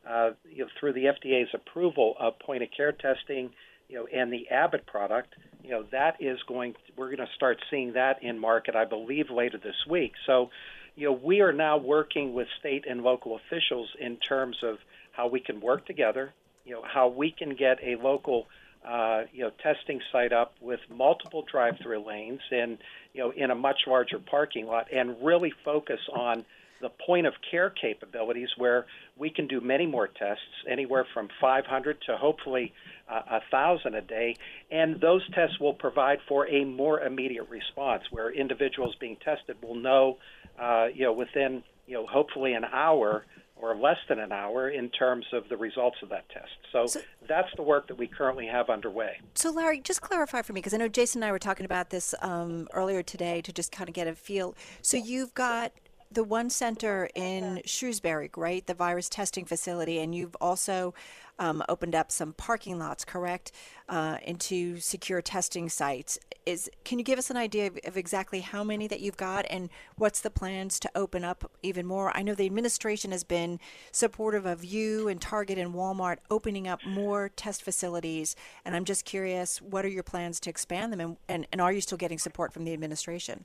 [0.09, 3.51] uh, you know, through the FDA's approval of point of care testing,
[3.89, 6.73] you know, and the Abbott product, you know, that is going.
[6.75, 10.13] To, we're going to start seeing that in market, I believe, later this week.
[10.27, 10.51] So,
[10.95, 14.79] you know, we are now working with state and local officials in terms of
[15.13, 16.33] how we can work together.
[16.65, 18.47] You know, how we can get a local
[18.87, 22.79] uh, you know, testing site up with multiple drive-through lanes and,
[23.13, 26.45] you know, in a much larger parking lot and really focus on
[26.81, 28.87] the point of care capabilities where
[29.17, 32.73] we can do many more tests, anywhere from 500 to hopefully
[33.09, 34.37] uh, 1,000 a day.
[34.71, 39.77] And those tests will provide for a more immediate response where individuals being tested will
[39.77, 40.19] know,
[40.59, 43.25] uh, you know, within, you know, hopefully an hour
[43.59, 46.53] or less than an hour in terms of the results of that test.
[46.73, 49.19] So, so, that's the work that we currently have underway.
[49.35, 51.91] So, Larry, just clarify for me because I know Jason and I were talking about
[51.91, 54.55] this um, earlier today to just kind of get a feel.
[54.83, 55.73] So, you've got
[56.17, 58.67] the one center in Shrewsbury, right?
[58.67, 60.95] The virus testing facility, and you've also
[61.39, 63.53] um, opened up some parking lots, correct,
[63.91, 66.19] uh, into secure testing sites.
[66.47, 69.45] Is can you give us an idea of, of, exactly how many that you've got,
[69.51, 72.17] and what's the plans to open up even more?
[72.17, 73.61] I know the administration has been
[73.93, 79.05] supportive of you and Target and Walmart opening up more test facilities, and I'm just
[79.05, 82.19] curious, what are your plans to expand them, and, and, and are you still getting
[82.19, 83.45] support from the administration?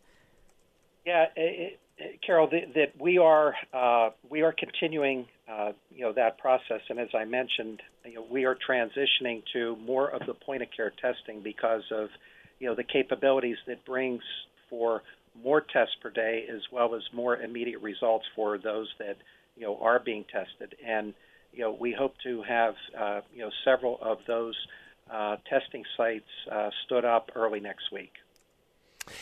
[1.06, 1.80] Yeah, it,
[2.26, 7.10] Carol, that we are uh, we are continuing, uh, you know, that process, and as
[7.14, 11.42] I mentioned, you know, we are transitioning to more of the point of care testing
[11.42, 12.10] because of,
[12.60, 14.22] you know, the capabilities that brings
[14.70, 15.04] for
[15.44, 19.18] more tests per day as well as more immediate results for those that
[19.56, 21.14] you know are being tested, and
[21.54, 24.56] you know, we hope to have uh, you know several of those
[25.12, 28.14] uh, testing sites uh, stood up early next week.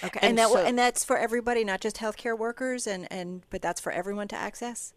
[0.04, 3.44] Okay, and, and that so, and that's for everybody, not just healthcare workers, and and
[3.50, 4.94] but that's for everyone to access.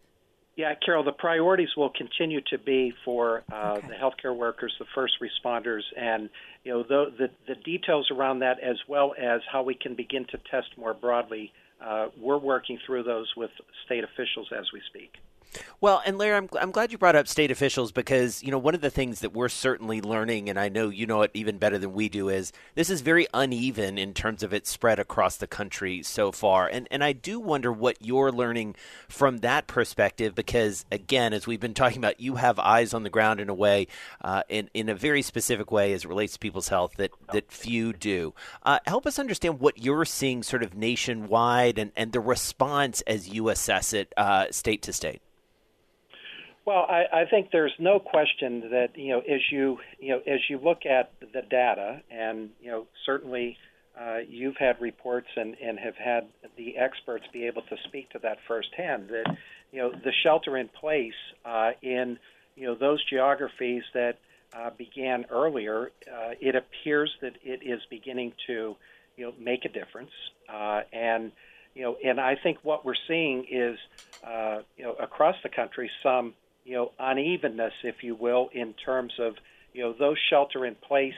[0.54, 3.88] Yeah, Carol, the priorities will continue to be for uh, okay.
[3.88, 6.28] the healthcare workers, the first responders, and
[6.62, 10.26] you know the, the, the details around that, as well as how we can begin
[10.26, 11.52] to test more broadly.
[11.82, 13.50] Uh, we're working through those with
[13.86, 15.14] state officials as we speak.
[15.80, 18.74] Well, and Larry, I'm, I'm glad you brought up state officials because, you know, one
[18.74, 21.76] of the things that we're certainly learning, and I know you know it even better
[21.76, 25.46] than we do, is this is very uneven in terms of its spread across the
[25.48, 26.68] country so far.
[26.68, 28.76] And, and I do wonder what you're learning
[29.08, 33.10] from that perspective because, again, as we've been talking about, you have eyes on the
[33.10, 33.88] ground in a way,
[34.20, 37.50] uh, in, in a very specific way as it relates to people's health that, that
[37.50, 38.34] few do.
[38.62, 43.28] Uh, help us understand what you're seeing sort of nationwide and, and the response as
[43.28, 45.20] you assess it uh, state to state.
[46.64, 50.40] Well, I, I think there's no question that you know as you you know as
[50.48, 53.56] you look at the data, and you know certainly
[54.00, 58.18] uh, you've had reports and, and have had the experts be able to speak to
[58.20, 59.08] that firsthand.
[59.08, 59.36] That
[59.72, 62.18] you know the shelter in place uh, in
[62.54, 64.18] you know those geographies that
[64.54, 68.76] uh, began earlier, uh, it appears that it is beginning to
[69.16, 70.12] you know make a difference,
[70.48, 71.32] uh, and
[71.74, 73.78] you know and I think what we're seeing is
[74.24, 79.12] uh, you know across the country some you know unevenness, if you will, in terms
[79.18, 79.34] of
[79.72, 81.14] you know those shelter in place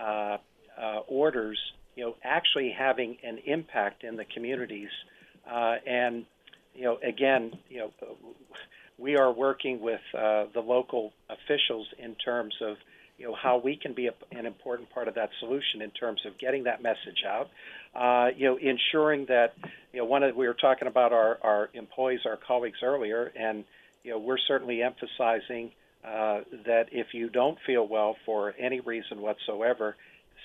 [0.00, 0.36] uh,
[0.80, 1.58] uh, orders,
[1.94, 4.90] you know, actually having an impact in the communities.
[5.50, 6.24] Uh, and
[6.74, 7.90] you know, again, you know,
[8.98, 12.76] we are working with uh, the local officials in terms of
[13.18, 16.20] you know how we can be a, an important part of that solution in terms
[16.26, 17.48] of getting that message out.
[17.94, 19.54] Uh, you know, ensuring that
[19.92, 23.64] you know one of we were talking about our our employees, our colleagues earlier, and
[24.06, 25.72] you know, we're certainly emphasizing
[26.04, 29.96] uh, that if you don't feel well for any reason whatsoever,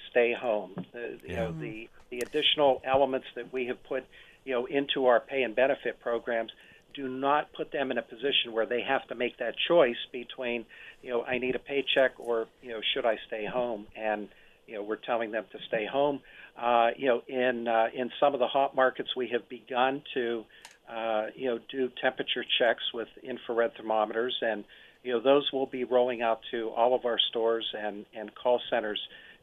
[0.09, 0.73] stay home.
[0.91, 4.03] The, you know, the the additional elements that we have put,
[4.45, 6.51] you know, into our pay and benefit programs,
[6.95, 10.65] do not put them in a position where they have to make that choice between,
[11.03, 13.85] you know, I need a paycheck or, you know, should I stay home?
[13.95, 14.27] And,
[14.67, 16.19] you know, we're telling them to stay home.
[16.59, 20.43] Uh, you know, in uh, in some of the hot markets, we have begun to,
[20.91, 24.63] uh, you know, do temperature checks with infrared thermometers, and
[25.03, 28.61] you know, those will be rolling out to all of our stores and and call
[28.69, 28.99] centers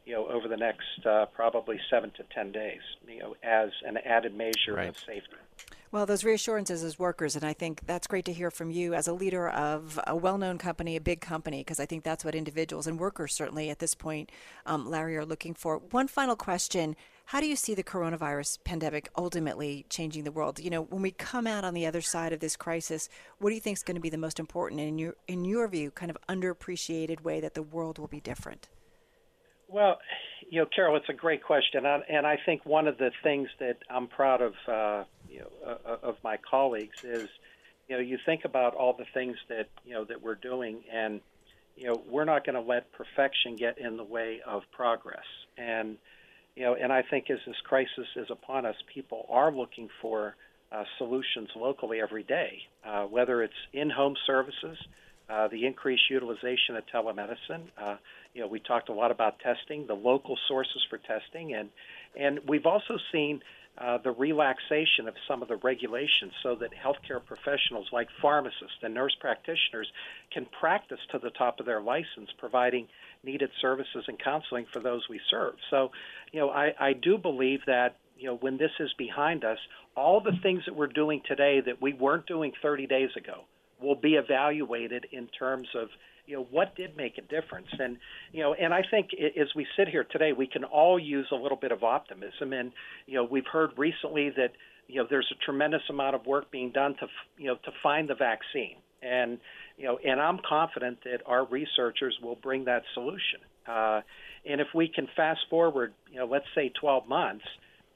[0.09, 3.97] you know, over the next uh, probably seven to ten days, you know, as an
[3.97, 4.89] added measure right.
[4.89, 5.35] of safety.
[5.91, 9.07] Well, those reassurances as workers, and I think that's great to hear from you as
[9.07, 12.33] a leader of a well known company, a big company, because I think that's what
[12.33, 14.31] individuals and workers certainly at this point,
[14.65, 15.77] um, Larry, are looking for.
[15.77, 16.95] One final question
[17.29, 20.59] How do you see the coronavirus pandemic ultimately changing the world?
[20.59, 23.53] You know, when we come out on the other side of this crisis, what do
[23.53, 26.09] you think is going to be the most important, in your, in your view, kind
[26.09, 28.67] of underappreciated way that the world will be different?
[29.67, 29.99] Well,
[30.49, 33.77] you know, Carol, it's a great question, and I think one of the things that
[33.91, 37.29] I'm proud of, uh, you know, uh, uh, of my colleagues is,
[37.87, 41.21] you know, you think about all the things that you know that we're doing, and
[41.77, 45.27] you know, we're not going to let perfection get in the way of progress,
[45.59, 45.99] and
[46.59, 50.35] you know, and I think as this crisis is upon us, people are looking for
[50.73, 54.77] uh, solutions locally every day, uh, whether it's in-home services,
[55.29, 57.63] uh, the increased utilization of telemedicine.
[57.81, 57.95] Uh,
[58.33, 61.69] you know, we talked a lot about testing, the local sources for testing, and
[62.19, 63.39] and we've also seen
[63.79, 68.93] uh, the relaxation of some of the regulations so that healthcare professionals like pharmacists and
[68.93, 69.87] nurse practitioners
[70.33, 72.87] can practice to the top of their license, providing
[73.23, 75.53] needed services and counseling for those we serve.
[75.69, 75.91] So,
[76.31, 79.57] you know, I, I do believe that you know when this is behind us,
[79.95, 83.45] all the things that we're doing today that we weren't doing 30 days ago
[83.81, 85.87] will be evaluated in terms of
[86.29, 87.67] you know what did make a difference?
[87.71, 87.97] And
[88.31, 91.35] you know and i think as we sit here today we can all use a
[91.35, 92.53] little bit of optimism.
[92.53, 92.71] And
[93.07, 94.51] you know we've heard recently that
[94.87, 98.07] you know there's a tremendous amount of work being done to you know to find
[98.07, 98.75] the vaccine.
[99.01, 99.39] And
[99.77, 103.39] you know and i'm confident that our researchers will bring that solution.
[103.67, 104.01] Uh,
[104.45, 107.45] and if we can fast forward you know let's say 12 months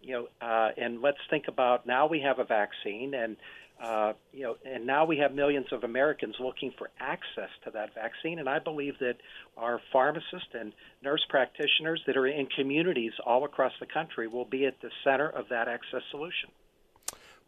[0.01, 3.37] you know uh, and let's think about now we have a vaccine and
[3.81, 7.93] uh, you know, and now we have millions of Americans looking for access to that
[7.93, 8.39] vaccine.
[8.39, 9.15] And I believe that
[9.57, 14.65] our pharmacists and nurse practitioners that are in communities all across the country will be
[14.65, 16.49] at the center of that access solution.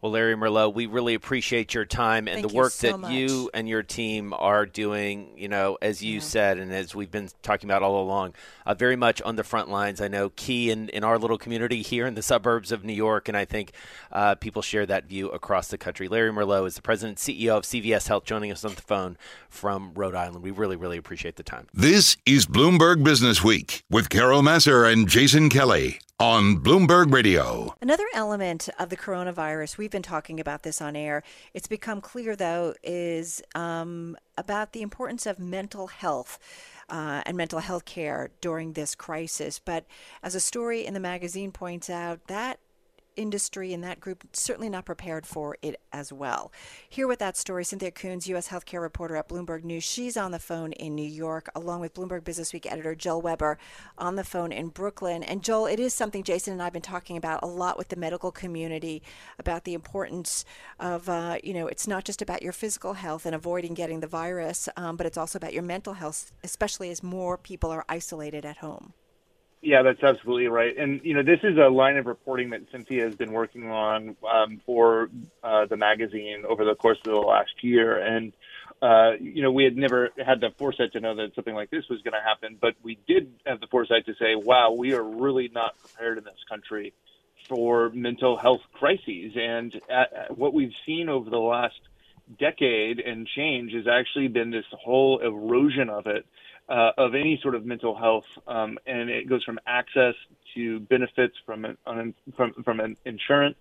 [0.05, 3.11] Well, Larry Merlo, we really appreciate your time and Thank the work so that much.
[3.11, 5.31] you and your team are doing.
[5.35, 6.19] You know, as you yeah.
[6.19, 8.35] said, and as we've been talking about all along,
[8.67, 10.01] uh, very much on the front lines.
[10.01, 13.27] I know key in, in our little community here in the suburbs of New York,
[13.27, 13.71] and I think
[14.11, 16.07] uh, people share that view across the country.
[16.07, 19.17] Larry Merlo is the president and CEO of CVS Health, joining us on the phone
[19.49, 20.43] from Rhode Island.
[20.43, 21.65] We really, really appreciate the time.
[21.73, 27.75] This is Bloomberg Business Week with Carol Massar and Jason Kelly on Bloomberg Radio.
[27.81, 31.23] Another element of the coronavirus, we've been talking about this on air,
[31.53, 36.39] it's become clear though, is um, about the importance of mental health.
[36.87, 39.57] Uh, and mental health care during this crisis.
[39.57, 39.87] But
[40.21, 42.59] as a story in the magazine points out, that
[43.15, 46.51] industry and that group certainly not prepared for it as well.
[46.89, 48.49] Here with that story, Cynthia Koons, U.S.
[48.49, 49.83] healthcare reporter at Bloomberg News.
[49.83, 53.57] She's on the phone in New York, along with Bloomberg Business Week editor Joel Weber
[53.97, 55.23] on the phone in Brooklyn.
[55.23, 57.89] And Joel, it is something Jason and I have been talking about a lot with
[57.89, 59.01] the medical community
[59.39, 60.45] about the importance
[60.79, 64.07] of, uh, you know, it's not just about your physical health and avoiding getting the
[64.07, 68.45] virus, um, but it's also about your mental health, especially as more people are isolated
[68.45, 68.93] at home.
[69.65, 70.77] Yeah, that's absolutely right.
[70.77, 74.15] And you know, this is a line of reporting that Cynthia has been working on
[74.31, 75.09] um, for
[75.43, 77.97] uh, the magazine over the course of the last year.
[77.97, 78.31] And
[78.79, 81.85] uh, you know, we had never had the foresight to know that something like this
[81.89, 85.01] was going to happen, but we did have the foresight to say, "Wow, we are
[85.03, 86.93] really not prepared in this country
[87.49, 91.79] for mental health crises." And at, at what we've seen over the last
[92.37, 96.23] decade and change has actually been this whole erosion of it
[96.67, 100.15] uh, of any sort of mental health, um, and it goes from access
[100.55, 103.57] to benefits from an, from from an insurance.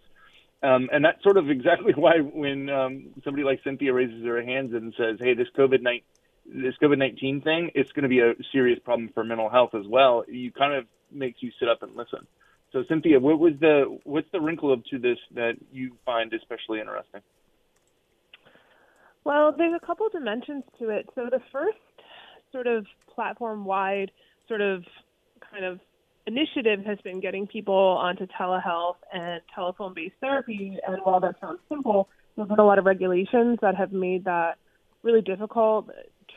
[0.62, 4.72] Um, and that's sort of exactly why when um, somebody like Cynthia raises her hands
[4.74, 6.02] and says, "Hey, this COVID nineteen
[6.46, 9.86] this COVID nineteen thing, it's going to be a serious problem for mental health as
[9.86, 12.26] well." You kind of makes you sit up and listen.
[12.72, 16.80] So, Cynthia, what was the what's the wrinkle up to this that you find especially
[16.80, 17.20] interesting?
[19.24, 21.08] Well, there's a couple dimensions to it.
[21.14, 21.78] So the first
[22.54, 24.12] sort of platform wide
[24.48, 24.84] sort of
[25.50, 25.80] kind of
[26.26, 30.78] initiative has been getting people onto telehealth and telephone based therapy.
[30.86, 34.56] And while that sounds simple, there's been a lot of regulations that have made that
[35.02, 35.90] really difficult.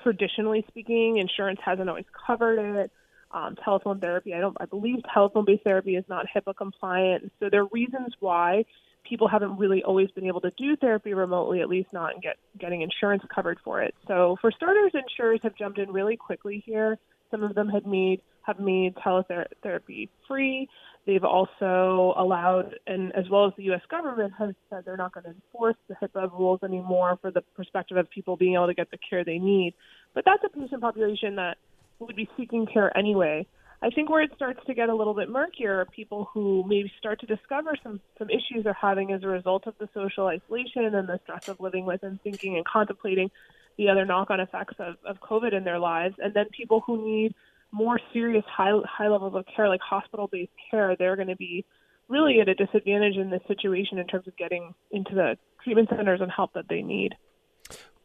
[0.03, 2.91] Traditionally speaking, insurance hasn't always covered it.
[3.30, 7.32] Um, telephone therapy, I don't, I believe telephone based therapy is not HIPAA compliant.
[7.39, 8.63] So there are reasons why
[9.08, 12.82] people haven't really always been able to do therapy remotely, at least not get getting
[12.82, 13.93] insurance covered for it.
[14.08, 16.97] So for starters, insurers have jumped in really quickly here.
[17.32, 20.70] Some of them have made have made teletherapy free.
[21.05, 23.82] They've also allowed, and as well as the U.S.
[23.89, 27.97] government has said they're not going to enforce the HIPAA rules anymore for the perspective
[27.97, 29.74] of people being able to get the care they need.
[30.14, 31.58] But that's a patient population that
[31.99, 33.47] would be seeking care anyway.
[33.82, 36.91] I think where it starts to get a little bit murkier are people who maybe
[36.97, 40.95] start to discover some some issues they're having as a result of the social isolation
[40.95, 43.30] and the stress of living with and thinking and contemplating
[43.78, 47.36] the other knock-on effects of, of COVID in their lives, and then people who need
[47.71, 51.63] more serious high high levels of care, like hospital-based care, they're going to be
[52.09, 56.21] really at a disadvantage in this situation in terms of getting into the treatment centers
[56.21, 57.13] and help that they need.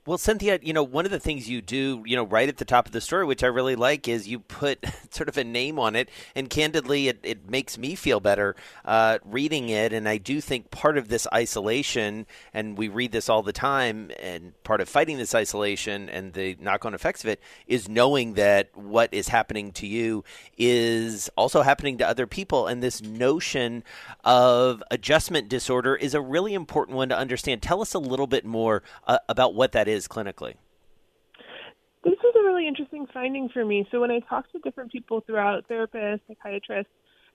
[0.04, 2.64] Well, Cynthia, you know, one of the things you do, you know, right at the
[2.64, 5.78] top of the story, which I really like, is you put sort of a name
[5.78, 6.08] on it.
[6.34, 9.92] And candidly, it, it makes me feel better uh, reading it.
[9.92, 14.10] And I do think part of this isolation, and we read this all the time,
[14.20, 18.34] and part of fighting this isolation and the knock on effects of it is knowing
[18.34, 20.24] that what is happening to you
[20.58, 22.66] is also happening to other people.
[22.66, 23.84] And this notion
[24.24, 27.62] of adjustment disorder is a really important one to understand.
[27.62, 30.54] Tell us a little bit more uh, about what that is is clinically?
[32.04, 33.86] This was a really interesting finding for me.
[33.90, 36.92] So when I talked to different people throughout, therapists, psychiatrists,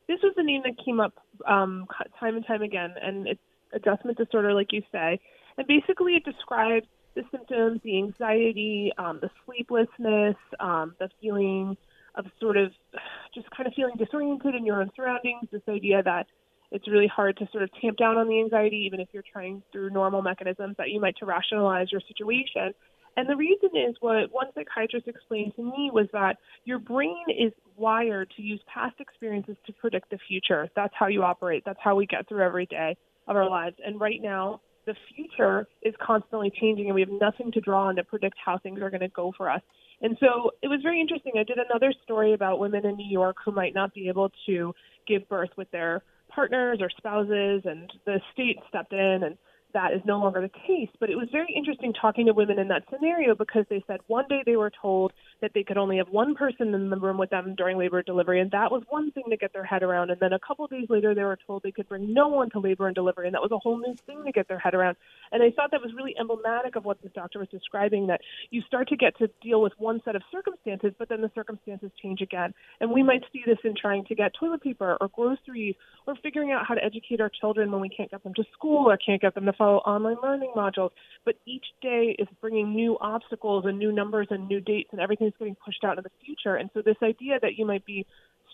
[0.08, 1.14] this was the name that came up
[1.46, 1.88] um,
[2.20, 3.42] time and time again, and it's
[3.74, 5.20] adjustment disorder, like you say.
[5.58, 11.76] And basically, it describes the symptoms, the anxiety, um, the sleeplessness, um, the feeling
[12.16, 12.72] of sort of
[13.34, 15.48] just kind of feeling disoriented in your own surroundings.
[15.52, 16.28] This idea that
[16.72, 19.64] it's really hard to sort of tamp down on the anxiety, even if you're trying
[19.72, 22.74] through normal mechanisms that you might to rationalize your situation.
[23.16, 27.52] And the reason is what one psychiatrist explained to me was that your brain is
[27.76, 30.70] wired to use past experiences to predict the future.
[30.76, 31.64] That's how you operate.
[31.66, 32.96] That's how we get through every day
[33.28, 33.76] of our lives.
[33.84, 37.96] And right now, the future is constantly changing, and we have nothing to draw on
[37.96, 39.62] to predict how things are going to go for us.
[40.02, 41.34] And so it was very interesting.
[41.36, 44.74] I did another story about women in New York who might not be able to
[45.08, 46.04] give birth with their
[46.38, 49.38] partners or spouses, and the state stepped in and
[49.78, 50.90] that is no longer the case.
[51.00, 54.26] But it was very interesting talking to women in that scenario because they said one
[54.28, 57.30] day they were told that they could only have one person in the room with
[57.30, 60.10] them during labor and delivery, and that was one thing to get their head around.
[60.10, 62.60] And then a couple days later, they were told they could bring no one to
[62.60, 64.98] labor and delivery, and that was a whole new thing to get their head around.
[65.32, 68.64] And I thought that was really emblematic of what the doctor was describing that you
[68.64, 72.22] start to get to deal with one set of circumstances, but then the circumstances change
[72.22, 72.52] again.
[72.82, 75.76] And we might see this in trying to get toilet paper or groceries
[76.08, 78.90] or figuring out how to educate our children when we can't get them to school
[78.90, 80.92] or can't get them to follow online learning modules.
[81.26, 85.34] But each day is bringing new obstacles and new numbers and new dates, and everything's
[85.38, 86.56] getting pushed out in the future.
[86.56, 88.06] And so, this idea that you might be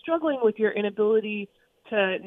[0.02, 1.48] struggling with your inability
[1.90, 2.18] to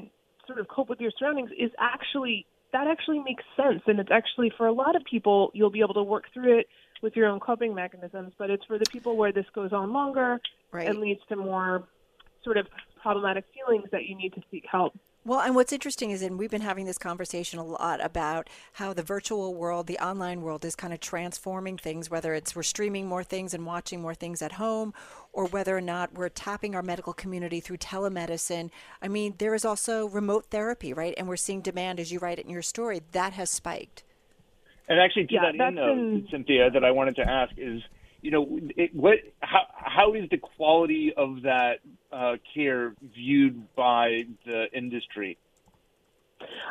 [0.45, 4.51] sort of cope with your surroundings is actually that actually makes sense and it's actually
[4.55, 6.67] for a lot of people you'll be able to work through it
[7.01, 10.39] with your own coping mechanisms but it's for the people where this goes on longer
[10.71, 10.87] right.
[10.87, 11.83] and leads to more
[12.43, 12.67] sort of
[13.01, 14.93] problematic feelings that you need to seek help
[15.27, 18.93] well, and what's interesting is, and we've been having this conversation a lot about how
[18.93, 23.07] the virtual world, the online world, is kind of transforming things, whether it's we're streaming
[23.07, 24.93] more things and watching more things at home,
[25.33, 28.71] or whether or not we're tapping our medical community through telemedicine.
[29.01, 31.13] I mean, there is also remote therapy, right?
[31.17, 34.05] And we're seeing demand, as you write it in your story, that has spiked.
[34.87, 36.27] And actually, to yeah, that end, though, been...
[36.31, 37.81] Cynthia, that I wanted to ask is
[38.21, 41.79] you know, it, what how how is the quality of that
[42.11, 45.37] uh, care viewed by the industry?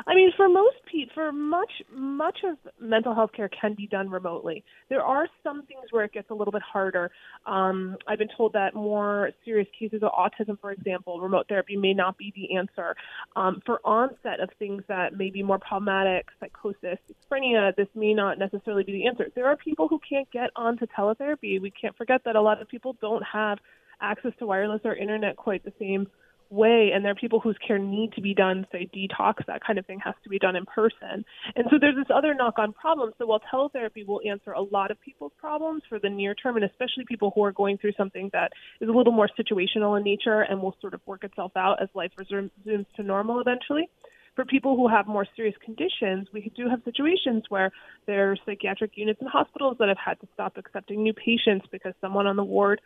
[0.06, 4.10] I mean, for most people, for much much of mental health care can be done
[4.10, 4.64] remotely.
[4.88, 7.10] There are some things where it gets a little bit harder.
[7.46, 11.94] Um, I've been told that more serious cases of autism, for example, remote therapy may
[11.94, 12.94] not be the answer.
[13.34, 18.38] Um, for onset of things that may be more problematic, psychosis, schizophrenia, this may not
[18.38, 19.26] necessarily be the answer.
[19.34, 21.60] There are people who can't get onto teletherapy.
[21.60, 23.58] We can't forget that a lot of people don't have
[24.00, 26.06] access to wireless or internet quite the same
[26.50, 29.78] way and there are people whose care need to be done say detox that kind
[29.78, 31.24] of thing has to be done in person.
[31.54, 33.12] And so there's this other knock on problem.
[33.18, 36.64] So while teletherapy will answer a lot of people's problems for the near term and
[36.64, 40.42] especially people who are going through something that is a little more situational in nature
[40.42, 42.50] and will sort of work itself out as life resumes
[42.96, 43.88] to normal eventually
[44.36, 47.72] for people who have more serious conditions, we do have situations where
[48.06, 51.94] there are psychiatric units in hospitals that have had to stop accepting new patients because
[52.02, 52.80] someone on the ward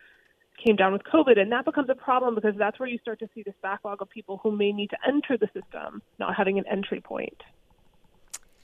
[0.63, 1.39] came down with COVID.
[1.39, 4.09] And that becomes a problem because that's where you start to see this backlog of
[4.09, 7.41] people who may need to enter the system not having an entry point.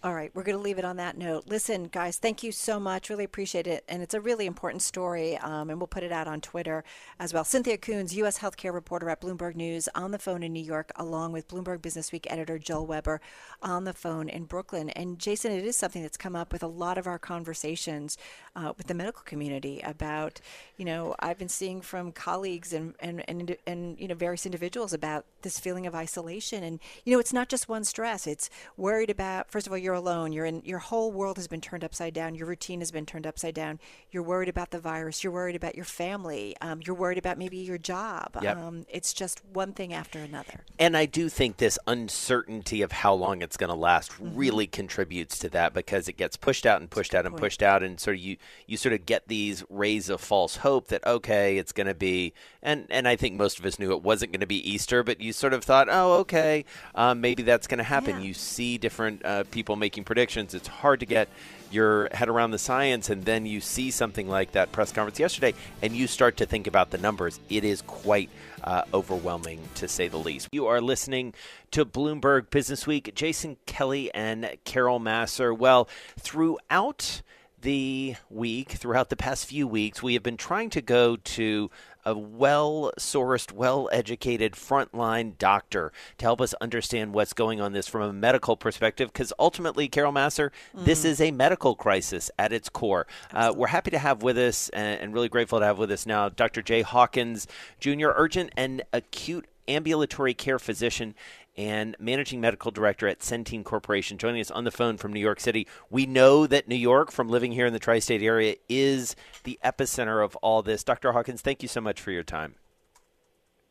[0.04, 1.45] All right, we're going to leave it on that note.
[1.48, 3.10] Listen, guys, thank you so much.
[3.10, 3.84] Really appreciate it.
[3.89, 6.84] And it's a really important story, um, and we'll put it out on Twitter
[7.20, 7.43] as well.
[7.43, 8.38] Cynthia Koons, U.S.
[8.38, 12.12] healthcare reporter at Bloomberg News, on the phone in New York, along with Bloomberg Business
[12.12, 13.20] Week editor Joel Weber
[13.64, 14.91] on the phone in Brooklyn.
[14.91, 18.20] And Jason, it is something that's come up with a lot of our conversations
[18.56, 20.39] uh, with the medical community about,
[20.78, 24.93] you know, I've been seeing from colleagues and, and, and, and, you know, various individuals
[24.93, 26.64] about this feeling of isolation.
[26.64, 29.95] And, you know, it's not just one stress, it's worried about, first of all, you're
[29.95, 30.33] alone.
[30.33, 32.35] You're in your whole world has been turned upside down.
[32.35, 33.79] Your routine has been turned upside down.
[34.11, 35.23] You're worried about the virus.
[35.23, 36.57] You're worried about your family.
[36.59, 38.38] Um, you're worried about maybe your job.
[38.41, 38.57] Yep.
[38.57, 40.65] Um, it's just one thing after another.
[40.77, 44.35] And I do think this uncertainty of how long it's going to last mm-hmm.
[44.35, 47.81] really contributes to that because it gets pushed out and pushed out and pushed out,
[47.81, 48.35] and sort of you
[48.65, 52.33] you sort of get these rays of false hope that okay, it's going to be,
[52.61, 55.21] and and I think most of us knew it wasn't going to be Easter, but
[55.21, 58.17] you sort of thought, oh, okay, um, maybe that's going to happen.
[58.17, 58.27] Yeah.
[58.27, 60.53] You see different uh, people making predictions.
[60.53, 61.30] It's hard to get
[61.71, 65.53] your head around the science, and then you see something like that press conference yesterday,
[65.82, 67.39] and you start to think about the numbers.
[67.49, 68.30] It is quite
[68.63, 70.49] uh, overwhelming, to say the least.
[70.51, 71.34] You are listening
[71.71, 73.13] to Bloomberg Business Week.
[73.15, 75.55] Jason Kelly and Carol Massar.
[75.55, 75.88] Well,
[76.19, 77.21] throughout
[77.61, 81.69] the week, throughout the past few weeks, we have been trying to go to
[82.06, 87.88] a well sourced, well educated frontline doctor to help us understand what's going on this
[87.88, 89.12] from a medical perspective.
[89.12, 90.86] Because ultimately, Carol Massar, mm-hmm.
[90.86, 93.08] this is a medical crisis at its core.
[93.34, 96.06] Uh, we're happy to have with us and, and really grateful to have with us
[96.06, 96.62] now Dr.
[96.62, 97.48] Jay Hawkins,
[97.80, 101.14] Jr., urgent and acute ambulatory care physician
[101.58, 105.39] and managing medical director at Centene Corporation, joining us on the phone from New York
[105.39, 105.68] City.
[105.89, 109.60] We know that New York, from living here in the tri state area, is the
[109.64, 110.84] epicenter of all this.
[110.84, 111.12] Dr.
[111.14, 112.55] Hawkins, thank you so much for your time.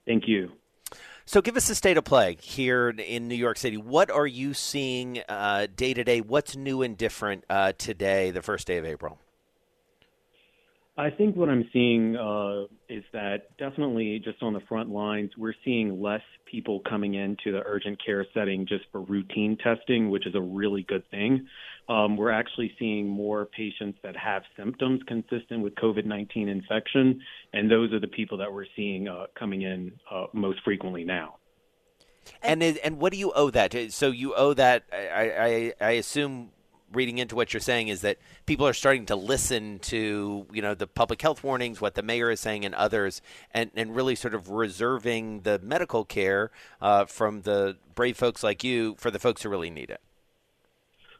[0.06, 0.52] Thank you.
[1.28, 3.76] So, give us a state of play here in New York City.
[3.76, 6.20] What are you seeing uh, day to day?
[6.20, 9.18] What's new and different uh, today, the first day of April?
[10.98, 15.54] I think what I'm seeing uh, is that definitely just on the front lines, we're
[15.62, 20.34] seeing less people coming into the urgent care setting just for routine testing, which is
[20.34, 21.46] a really good thing.
[21.90, 27.20] Um, we're actually seeing more patients that have symptoms consistent with COVID 19 infection,
[27.52, 31.36] and those are the people that we're seeing uh, coming in uh, most frequently now.
[32.42, 33.92] And and what do you owe that?
[33.92, 34.84] So you owe that.
[34.92, 36.50] I I, I assume
[36.92, 40.74] reading into what you're saying is that people are starting to listen to you know
[40.74, 43.22] the public health warnings, what the mayor is saying, and others,
[43.52, 48.62] and and really sort of reserving the medical care uh, from the brave folks like
[48.64, 50.00] you for the folks who really need it.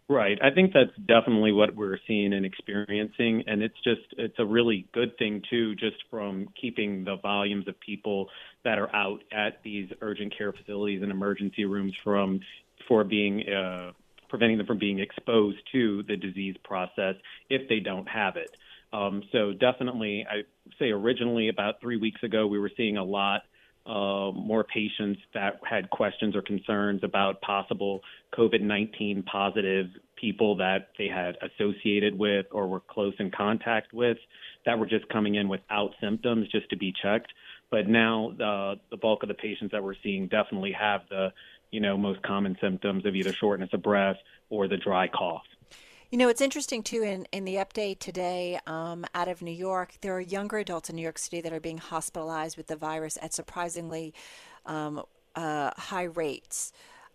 [0.09, 0.39] Right.
[0.41, 3.43] I think that's definitely what we're seeing and experiencing.
[3.49, 7.79] And it's just, it's a really good thing, too, just from keeping the volumes of
[7.81, 8.29] people
[8.63, 12.39] that are out at these urgent care facilities and emergency rooms from,
[12.87, 13.91] for being, uh,
[14.29, 17.15] preventing them from being exposed to the disease process
[17.51, 18.57] if they don't have it.
[18.93, 20.43] Um, so definitely, I
[20.79, 23.43] say originally about three weeks ago, we were seeing a lot
[23.87, 28.01] uh, more patients that had questions or concerns about possible
[28.37, 34.17] COVID-19 positive people that they had associated with or were close in contact with
[34.65, 37.33] that were just coming in without symptoms just to be checked.
[37.71, 41.33] But now uh, the bulk of the patients that we're seeing definitely have the
[41.71, 44.17] you know, most common symptoms of either shortness of breath
[44.51, 45.45] or the dry cough.
[46.11, 47.03] You know, it's interesting too.
[47.03, 50.97] In in the update today, um, out of New York, there are younger adults in
[50.97, 54.15] New York City that are being hospitalized with the virus at surprisingly
[54.67, 55.03] um,
[55.35, 56.73] uh, high rates.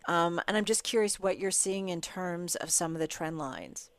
[0.08, 3.38] Um, and I'm just curious what you're seeing in terms of some of the trend
[3.38, 3.90] lines.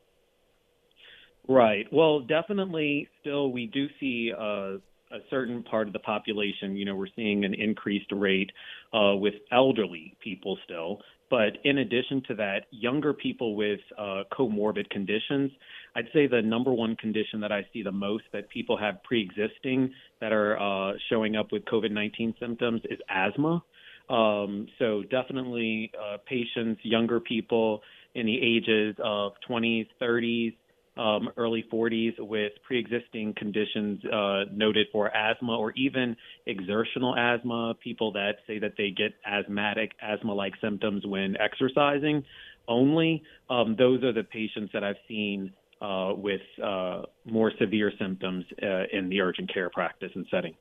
[1.47, 1.91] Right.
[1.91, 3.07] Well, definitely.
[3.21, 4.77] Still, we do see uh,
[5.13, 8.51] a certain part of the population, you know, we're seeing an increased rate
[8.93, 10.99] uh, with elderly people still.
[11.29, 15.51] But in addition to that, younger people with uh, comorbid conditions,
[15.95, 19.21] I'd say the number one condition that I see the most that people have pre
[19.21, 23.63] existing that are uh, showing up with COVID 19 symptoms is asthma.
[24.09, 27.81] Um, so definitely uh, patients, younger people
[28.15, 30.53] in the ages of 20s, 30s,
[30.97, 36.15] um, early 40s with pre-existing conditions uh, noted for asthma or even
[36.45, 42.23] exertional asthma, people that say that they get asthmatic, asthma-like symptoms when exercising
[42.67, 43.23] only.
[43.49, 48.83] Um, those are the patients that I've seen uh, with uh, more severe symptoms uh,
[48.91, 50.55] in the urgent care practice and setting.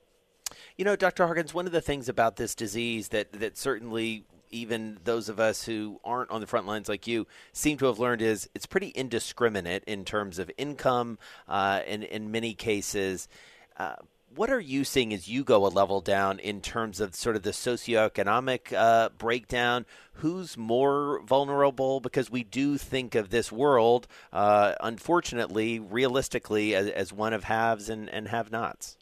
[0.77, 1.27] You know, Dr.
[1.27, 5.65] Hawkins, one of the things about this disease that, that certainly even those of us
[5.65, 8.93] who aren't on the front lines like you seem to have learned is it's pretty
[8.95, 13.29] indiscriminate in terms of income uh, in, in many cases.
[13.77, 13.97] Uh,
[14.35, 17.43] what are you seeing as you go a level down in terms of sort of
[17.43, 19.85] the socioeconomic uh, breakdown?
[20.15, 22.01] Who's more vulnerable?
[22.01, 27.89] Because we do think of this world, uh, unfortunately, realistically, as, as, one of haves
[27.89, 28.97] and, and have nots.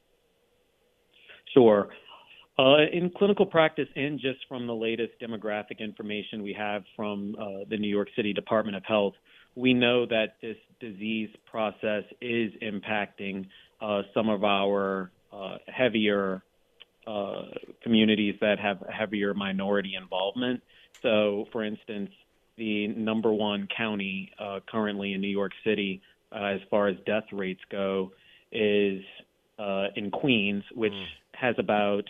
[1.53, 1.89] Sure.
[2.61, 7.65] Uh, in clinical practice, and just from the latest demographic information we have from uh,
[7.71, 9.15] the New York City Department of Health,
[9.55, 13.47] we know that this disease process is impacting
[13.81, 16.43] uh, some of our uh, heavier
[17.07, 17.45] uh,
[17.83, 20.61] communities that have heavier minority involvement.
[21.01, 22.11] So, for instance,
[22.59, 27.25] the number one county uh, currently in New York City, uh, as far as death
[27.33, 28.13] rates go,
[28.53, 29.01] is
[29.59, 31.07] uh, in Queens, which mm.
[31.33, 32.05] has about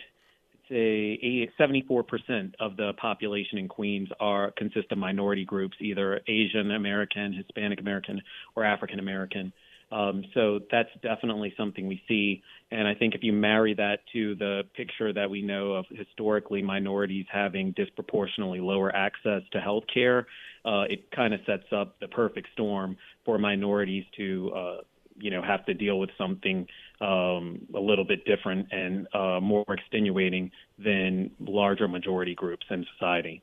[0.71, 7.33] say 74% of the population in Queens are consist of minority groups, either Asian American,
[7.33, 8.21] Hispanic American,
[8.55, 9.51] or African American.
[9.91, 12.41] Um, so that's definitely something we see.
[12.71, 16.61] And I think if you marry that to the picture that we know of historically
[16.61, 20.27] minorities having disproportionately lower access to health care,
[20.63, 22.95] uh, it kind of sets up the perfect storm
[23.25, 24.77] for minorities to, uh,
[25.17, 26.65] you know, have to deal with something
[27.01, 33.41] um, a little bit different and uh, more extenuating than larger majority groups in society.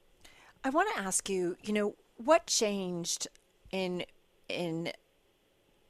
[0.65, 3.29] I want to ask you, you know, what changed
[3.71, 4.05] in
[4.49, 4.93] in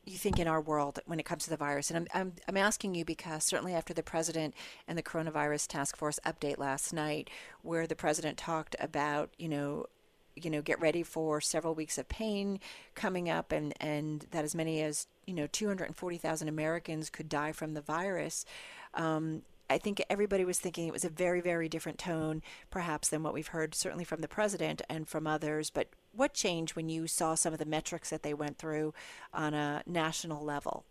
[0.04, 1.90] you think in our world when it comes to the virus?
[1.90, 4.54] And I'm, I'm, I'm asking you because certainly after the president
[4.86, 7.28] and the coronavirus task force update last night,
[7.62, 9.86] where the president talked about, you know,
[10.34, 12.60] you know, get ready for several weeks of pain
[12.94, 17.74] coming up, and and that as many as you know 240,000 Americans could die from
[17.74, 18.44] the virus.
[18.94, 23.22] Um, I think everybody was thinking it was a very, very different tone, perhaps, than
[23.22, 25.68] what we've heard, certainly from the president and from others.
[25.68, 28.94] But what changed when you saw some of the metrics that they went through
[29.34, 30.84] on a national level?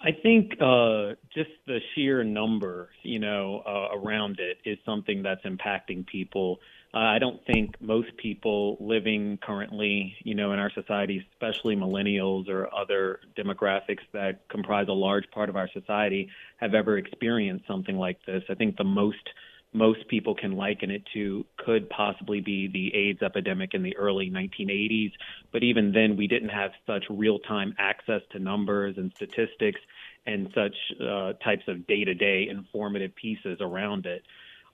[0.00, 5.42] I think uh, just the sheer number, you know, uh, around it is something that's
[5.44, 6.58] impacting people.
[6.94, 12.48] Uh, I don't think most people living currently, you know, in our society, especially millennials
[12.48, 16.28] or other demographics that comprise a large part of our society,
[16.58, 18.44] have ever experienced something like this.
[18.48, 19.28] I think the most
[19.72, 24.30] most people can liken it to could possibly be the AIDS epidemic in the early
[24.30, 25.10] 1980s.
[25.50, 29.80] But even then, we didn't have such real time access to numbers and statistics
[30.26, 34.22] and such uh, types of day to day informative pieces around it.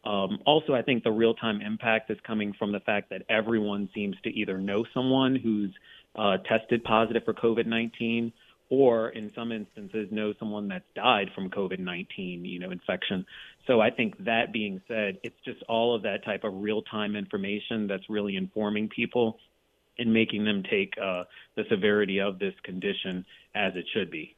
[0.05, 3.89] Um, also, I think the real time impact is coming from the fact that everyone
[3.95, 5.75] seems to either know someone who's
[6.17, 8.33] uh, tested positive for COVID 19
[8.71, 13.27] or in some instances know someone that's died from COVID 19 you know, infection.
[13.67, 17.17] So I think that being said, it's just all of that type of real time
[17.17, 19.39] information that's really informing people
[19.99, 21.25] and making them take uh,
[21.57, 24.35] the severity of this condition as it should be.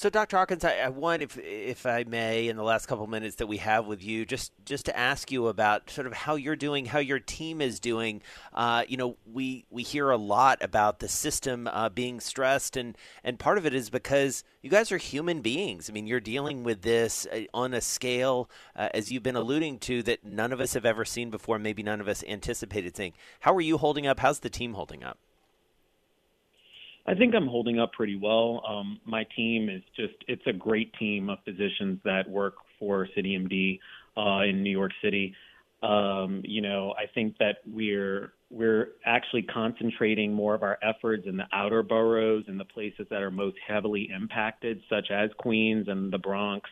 [0.00, 0.38] So, Dr.
[0.38, 3.58] Hawkins, I, I, want, if if I may, in the last couple minutes that we
[3.58, 7.00] have with you, just just to ask you about sort of how you're doing, how
[7.00, 8.22] your team is doing.
[8.54, 12.96] Uh, you know, we we hear a lot about the system uh, being stressed, and
[13.22, 15.90] and part of it is because you guys are human beings.
[15.90, 19.80] I mean, you're dealing with this uh, on a scale, uh, as you've been alluding
[19.80, 21.58] to, that none of us have ever seen before.
[21.58, 23.12] Maybe none of us anticipated seeing.
[23.40, 24.20] How are you holding up?
[24.20, 25.18] How's the team holding up?
[27.06, 28.62] I think I'm holding up pretty well.
[28.68, 33.78] Um, my team is just, it's a great team of physicians that work for CityMD
[34.16, 35.34] uh, in New York City.
[35.82, 41.36] Um, you know, I think that we're we're actually concentrating more of our efforts in
[41.36, 46.12] the outer boroughs and the places that are most heavily impacted, such as Queens and
[46.12, 46.68] the Bronx,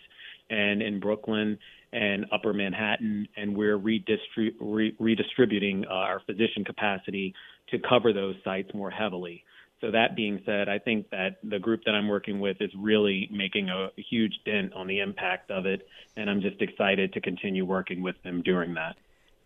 [0.50, 1.56] and in Brooklyn
[1.92, 7.32] and Upper Manhattan, and we're redistrib- re- redistributing uh, our physician capacity
[7.70, 9.42] to cover those sites more heavily.
[9.80, 13.28] So that being said, I think that the group that I'm working with is really
[13.30, 17.20] making a, a huge dent on the impact of it, and I'm just excited to
[17.20, 18.96] continue working with them during that.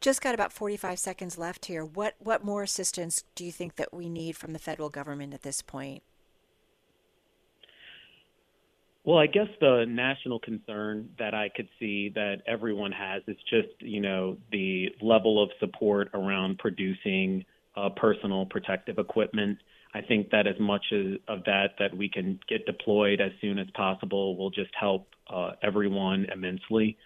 [0.00, 1.84] Just got about 45 seconds left here.
[1.84, 5.42] What what more assistance do you think that we need from the federal government at
[5.42, 6.02] this point?
[9.04, 13.68] Well, I guess the national concern that I could see that everyone has is just,
[13.80, 17.44] you know, the level of support around producing
[17.76, 19.58] uh, personal protective equipment
[19.94, 23.58] I think that as much as, of that that we can get deployed as soon
[23.58, 26.96] as possible will just help uh, everyone immensely.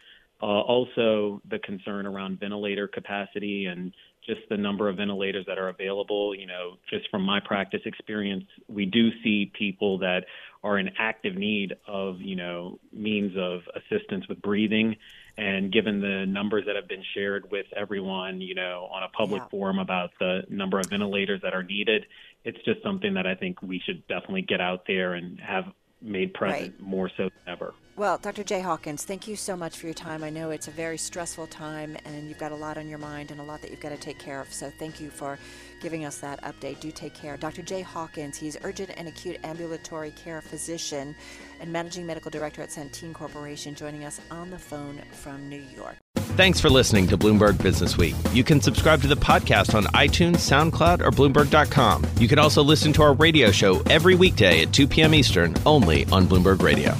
[0.42, 3.92] Uh, also, the concern around ventilator capacity and
[4.26, 6.34] just the number of ventilators that are available.
[6.34, 10.24] You know, just from my practice experience, we do see people that
[10.62, 14.96] are in active need of, you know, means of assistance with breathing.
[15.38, 19.42] And given the numbers that have been shared with everyone, you know, on a public
[19.42, 19.48] yeah.
[19.48, 22.06] forum about the number of ventilators that are needed,
[22.44, 25.64] it's just something that I think we should definitely get out there and have
[26.00, 26.80] made present Right.
[26.80, 27.74] more so than ever.
[27.96, 28.44] Well, Dr.
[28.44, 30.22] Jay Hawkins, thank you so much for your time.
[30.22, 33.30] I know it's a very stressful time and you've got a lot on your mind
[33.30, 34.52] and a lot that you've got to take care of.
[34.52, 35.38] So thank you for
[35.80, 36.80] giving us that update.
[36.80, 37.38] Do take care.
[37.38, 37.62] Dr.
[37.62, 41.16] Jay Hawkins, he's urgent and acute ambulatory care physician
[41.58, 45.96] and managing medical director at Centene Corporation, joining us on the phone from New York.
[46.36, 48.14] Thanks for listening to Bloomberg Business Week.
[48.34, 52.04] You can subscribe to the podcast on iTunes, SoundCloud, or Bloomberg.com.
[52.18, 55.14] You can also listen to our radio show every weekday at 2 p.m.
[55.14, 56.94] Eastern, only on Bloomberg Radio.